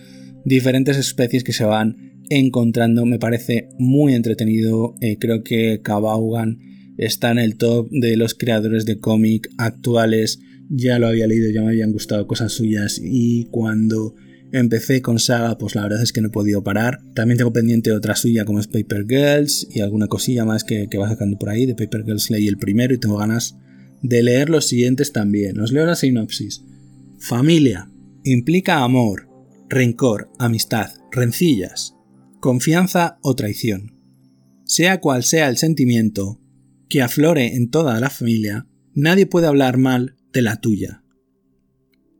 diferentes 0.44 0.96
especies 0.96 1.44
que 1.44 1.52
se 1.52 1.64
van 1.64 2.18
encontrando. 2.30 3.04
Me 3.04 3.18
parece 3.18 3.68
muy 3.78 4.14
entretenido. 4.14 4.94
Eh, 5.00 5.18
creo 5.18 5.44
que 5.44 5.80
Kabaugan 5.82 6.58
está 6.96 7.30
en 7.30 7.38
el 7.38 7.56
top 7.56 7.88
de 7.90 8.16
los 8.16 8.34
creadores 8.34 8.86
de 8.86 8.98
cómic 8.98 9.48
actuales. 9.58 10.40
Ya 10.70 10.98
lo 10.98 11.08
había 11.08 11.26
leído, 11.26 11.50
ya 11.50 11.62
me 11.62 11.68
habían 11.68 11.92
gustado 11.92 12.26
cosas 12.26 12.52
suyas 12.52 13.00
y 13.02 13.46
cuando 13.50 14.14
empecé 14.52 15.02
con 15.02 15.18
Saga, 15.18 15.58
pues 15.58 15.74
la 15.74 15.82
verdad 15.82 16.02
es 16.02 16.12
que 16.12 16.20
no 16.20 16.28
he 16.28 16.32
podido 16.32 16.62
parar. 16.62 17.00
También 17.14 17.38
tengo 17.38 17.52
pendiente 17.52 17.92
otra 17.92 18.16
suya 18.16 18.44
como 18.44 18.60
es 18.60 18.68
Paper 18.68 19.06
Girls 19.08 19.66
y 19.70 19.80
alguna 19.80 20.06
cosilla 20.06 20.44
más 20.44 20.64
que, 20.64 20.88
que 20.88 20.98
va 20.98 21.08
sacando 21.08 21.38
por 21.38 21.48
ahí. 21.48 21.66
De 21.66 21.74
Paper 21.74 22.04
Girls 22.04 22.30
leí 22.30 22.48
el 22.48 22.58
primero 22.58 22.94
y 22.94 22.98
tengo 22.98 23.16
ganas 23.16 23.56
de 24.02 24.22
leer 24.22 24.50
los 24.50 24.66
siguientes 24.66 25.12
también. 25.12 25.58
Os 25.60 25.72
leo 25.72 25.86
la 25.86 25.96
sinopsis. 25.96 26.64
Familia. 27.18 27.88
Implica 28.24 28.82
amor, 28.84 29.28
rencor, 29.68 30.30
amistad, 30.38 30.90
rencillas, 31.10 31.96
confianza 32.40 33.18
o 33.22 33.34
traición. 33.34 33.96
Sea 34.64 35.00
cual 35.00 35.24
sea 35.24 35.48
el 35.48 35.56
sentimiento 35.56 36.40
que 36.88 37.02
aflore 37.02 37.56
en 37.56 37.70
toda 37.70 37.98
la 37.98 38.10
familia, 38.10 38.66
nadie 38.94 39.26
puede 39.26 39.46
hablar 39.46 39.78
mal 39.78 40.16
de 40.32 40.42
la 40.42 40.60
tuya. 40.60 41.04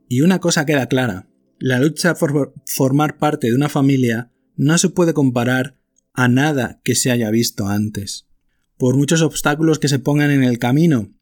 Y 0.07 0.21
una 0.21 0.39
cosa 0.39 0.65
queda 0.65 0.87
clara, 0.87 1.29
la 1.59 1.79
lucha 1.79 2.15
por 2.15 2.53
formar 2.65 3.17
parte 3.17 3.47
de 3.47 3.55
una 3.55 3.69
familia 3.69 4.31
no 4.55 4.77
se 4.77 4.89
puede 4.89 5.13
comparar 5.13 5.79
a 6.13 6.27
nada 6.27 6.81
que 6.83 6.95
se 6.95 7.11
haya 7.11 7.31
visto 7.31 7.67
antes. 7.67 8.27
Por 8.77 8.97
muchos 8.97 9.21
obstáculos 9.21 9.79
que 9.79 9.87
se 9.87 9.99
pongan 9.99 10.31
en 10.31 10.43
el 10.43 10.59
camino, 10.59 11.13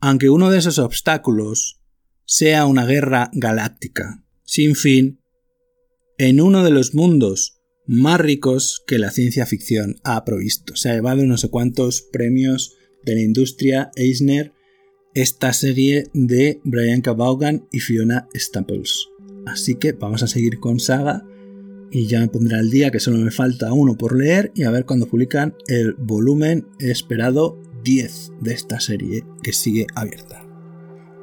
aunque 0.00 0.30
uno 0.30 0.50
de 0.50 0.58
esos 0.58 0.78
obstáculos 0.78 1.80
sea 2.24 2.66
una 2.66 2.86
guerra 2.86 3.30
galáctica, 3.32 4.24
sin 4.44 4.76
fin, 4.76 5.20
en 6.18 6.40
uno 6.40 6.62
de 6.62 6.70
los 6.70 6.94
mundos 6.94 7.60
más 7.86 8.20
ricos 8.20 8.82
que 8.86 8.98
la 8.98 9.10
ciencia 9.10 9.46
ficción 9.46 9.96
ha 10.04 10.24
provisto. 10.24 10.76
Se 10.76 10.90
ha 10.90 10.94
llevado 10.94 11.24
no 11.24 11.36
sé 11.36 11.48
cuántos 11.48 12.02
premios 12.02 12.74
de 13.02 13.14
la 13.14 13.22
industria 13.22 13.90
Eisner 13.96 14.52
esta 15.14 15.52
serie 15.52 16.10
de 16.14 16.60
Brian 16.64 17.00
K. 17.00 17.14
y 17.72 17.80
Fiona 17.80 18.28
Staples. 18.34 19.08
Así 19.46 19.74
que 19.74 19.92
vamos 19.92 20.22
a 20.22 20.26
seguir 20.26 20.60
con 20.60 20.78
Saga 20.80 21.24
y 21.90 22.06
ya 22.06 22.20
me 22.20 22.28
pondré 22.28 22.56
al 22.56 22.70
día 22.70 22.90
que 22.90 23.00
solo 23.00 23.18
me 23.18 23.30
falta 23.30 23.72
uno 23.72 23.96
por 23.96 24.16
leer 24.16 24.52
y 24.54 24.62
a 24.62 24.70
ver 24.70 24.84
cuando 24.84 25.06
publican 25.06 25.54
el 25.66 25.94
volumen 25.94 26.68
esperado 26.78 27.60
10 27.82 28.32
de 28.40 28.52
esta 28.52 28.78
serie 28.80 29.24
que 29.42 29.52
sigue 29.52 29.86
abierta. 29.94 30.46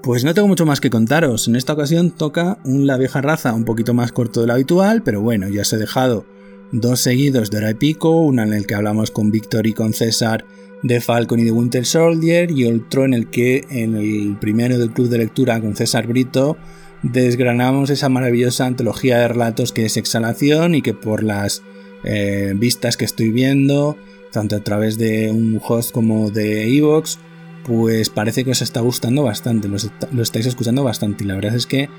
Pues 0.03 0.23
no 0.23 0.33
tengo 0.33 0.47
mucho 0.47 0.65
más 0.65 0.81
que 0.81 0.89
contaros. 0.89 1.47
En 1.47 1.55
esta 1.55 1.73
ocasión 1.73 2.11
toca 2.11 2.59
un 2.65 2.87
La 2.87 2.97
vieja 2.97 3.21
raza 3.21 3.53
un 3.53 3.65
poquito 3.65 3.93
más 3.93 4.11
corto 4.11 4.41
de 4.41 4.47
lo 4.47 4.53
habitual, 4.53 5.03
pero 5.03 5.21
bueno, 5.21 5.47
ya 5.49 5.61
os 5.61 5.73
he 5.73 5.77
dejado 5.77 6.25
dos 6.71 6.99
seguidos 6.99 7.49
de 7.49 7.57
hora 7.57 7.71
y 7.71 7.75
pico, 7.75 8.21
una 8.21 8.43
en 8.43 8.53
el 8.53 8.67
que 8.67 8.75
hablamos 8.75 9.11
con 9.11 9.31
Víctor 9.31 9.67
y 9.67 9.73
con 9.73 9.93
César 9.93 10.45
de 10.83 11.01
Falcon 11.01 11.39
y 11.39 11.43
de 11.43 11.51
Winter 11.51 11.85
Soldier 11.85 12.51
y 12.51 12.65
otro 12.65 13.05
en 13.05 13.13
el 13.13 13.29
que 13.29 13.65
en 13.69 13.95
el 13.95 14.37
primero 14.39 14.77
del 14.77 14.91
club 14.91 15.09
de 15.09 15.17
lectura 15.17 15.59
con 15.59 15.75
César 15.75 16.07
Brito 16.07 16.57
desgranamos 17.03 17.89
esa 17.89 18.09
maravillosa 18.09 18.65
antología 18.65 19.19
de 19.19 19.27
relatos 19.27 19.71
que 19.71 19.85
es 19.85 19.97
Exhalación 19.97 20.75
y 20.75 20.81
que 20.81 20.93
por 20.93 21.23
las 21.23 21.63
eh, 22.03 22.53
vistas 22.55 22.97
que 22.97 23.05
estoy 23.05 23.31
viendo, 23.31 23.97
tanto 24.31 24.55
a 24.55 24.63
través 24.63 24.97
de 24.97 25.31
un 25.31 25.59
host 25.63 25.91
como 25.91 26.29
de 26.31 26.75
Evox, 26.75 27.19
pues 27.65 28.09
parece 28.09 28.43
que 28.43 28.51
os 28.51 28.61
está 28.61 28.81
gustando 28.81 29.23
bastante, 29.23 29.67
lo, 29.67 30.21
estáis 30.21 30.45
escuchando 30.45 30.83
bastante 30.83 31.23
y 31.23 31.27
la 31.27 31.35
verdad 31.35 31.55
es 31.55 31.65
que 31.65 31.89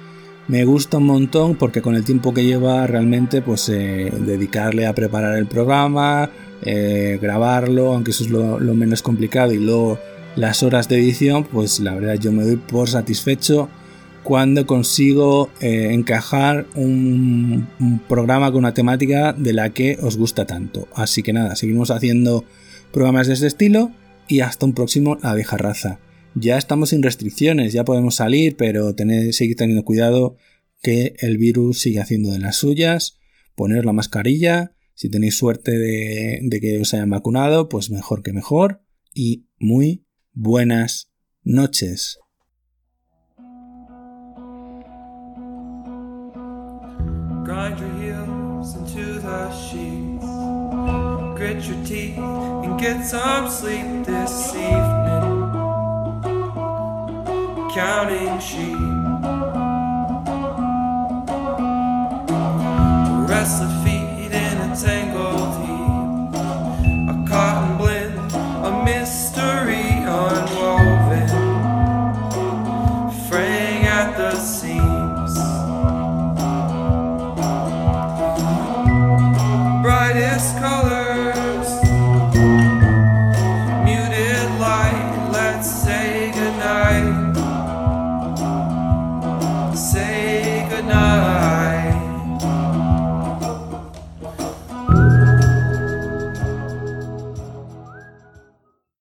me 0.48 0.64
gusta 0.64 0.96
un 0.96 1.04
montón 1.04 1.56
porque 1.56 1.82
con 1.82 1.94
el 1.94 2.04
tiempo 2.04 2.32
que 2.32 2.44
lleva 2.44 2.86
realmente 2.86 3.42
pues 3.42 3.68
eh, 3.68 4.10
dedicarle 4.18 4.86
a 4.86 4.94
preparar 4.94 5.36
el 5.36 5.46
programa, 5.46 6.30
eh, 6.62 7.18
grabarlo, 7.20 7.92
aunque 7.92 8.10
eso 8.12 8.24
es 8.24 8.30
lo, 8.30 8.58
menos 8.74 9.02
complicado 9.02 9.52
y 9.52 9.58
luego 9.58 9.98
las 10.36 10.62
horas 10.62 10.88
de 10.88 10.96
edición, 10.96 11.44
pues 11.44 11.80
la 11.80 11.94
verdad 11.94 12.14
yo 12.14 12.32
me 12.32 12.44
doy 12.44 12.56
por 12.56 12.88
satisfecho 12.88 13.68
cuando 14.22 14.66
consigo 14.66 15.50
eh, 15.60 15.90
encajar 15.92 16.66
un, 16.74 17.68
programa 18.08 18.50
con 18.50 18.60
una 18.60 18.74
temática 18.74 19.34
de 19.34 19.52
la 19.52 19.70
que 19.70 19.98
os 20.00 20.16
gusta 20.16 20.46
tanto. 20.46 20.88
Así 20.94 21.22
que 21.22 21.34
nada, 21.34 21.56
seguimos 21.56 21.90
haciendo 21.90 22.44
programas 22.90 23.26
de 23.26 23.34
este 23.34 23.46
estilo 23.46 23.90
y 24.28 24.40
hasta 24.40 24.64
un 24.64 24.72
próximo 24.72 25.18
La 25.22 25.34
vieja 25.34 25.58
raza 25.58 25.98
ya 26.34 26.58
estamos 26.58 26.90
sin 26.90 27.02
restricciones, 27.02 27.72
ya 27.72 27.84
podemos 27.84 28.16
salir, 28.16 28.56
pero 28.56 28.94
tener, 28.94 29.32
seguir 29.32 29.56
teniendo 29.56 29.84
cuidado 29.84 30.36
que 30.82 31.14
el 31.18 31.38
virus 31.38 31.80
sigue 31.80 32.00
haciendo 32.00 32.30
de 32.30 32.38
las 32.38 32.56
suyas, 32.56 33.18
poner 33.54 33.84
la 33.84 33.92
mascarilla, 33.92 34.72
si 34.94 35.08
tenéis 35.08 35.36
suerte 35.36 35.78
de, 35.78 36.40
de 36.42 36.60
que 36.60 36.78
os 36.80 36.94
hayan 36.94 37.10
vacunado, 37.10 37.68
pues 37.68 37.90
mejor 37.90 38.22
que 38.22 38.32
mejor 38.32 38.82
y 39.14 39.46
muy 39.58 40.04
buenas 40.32 41.10
noches. 41.44 42.18
Grind 47.44 47.78
your 47.78 47.88
heels 48.00 48.74
into 48.76 49.20
the 49.20 49.50
sheets. 49.52 50.26
Grit 51.38 51.64
your 51.64 51.82
teeth 51.86 52.18
and 52.18 52.78
get 52.78 53.06
some 53.06 53.48
sleep 53.48 54.04
this 54.04 54.54
evening. 54.54 54.87
Counting 57.78 58.40
sheep. 58.40 58.76
Restless 63.30 63.72
feet 63.84 64.32
in 64.32 64.58
a 64.58 64.74
tangle 64.74 65.27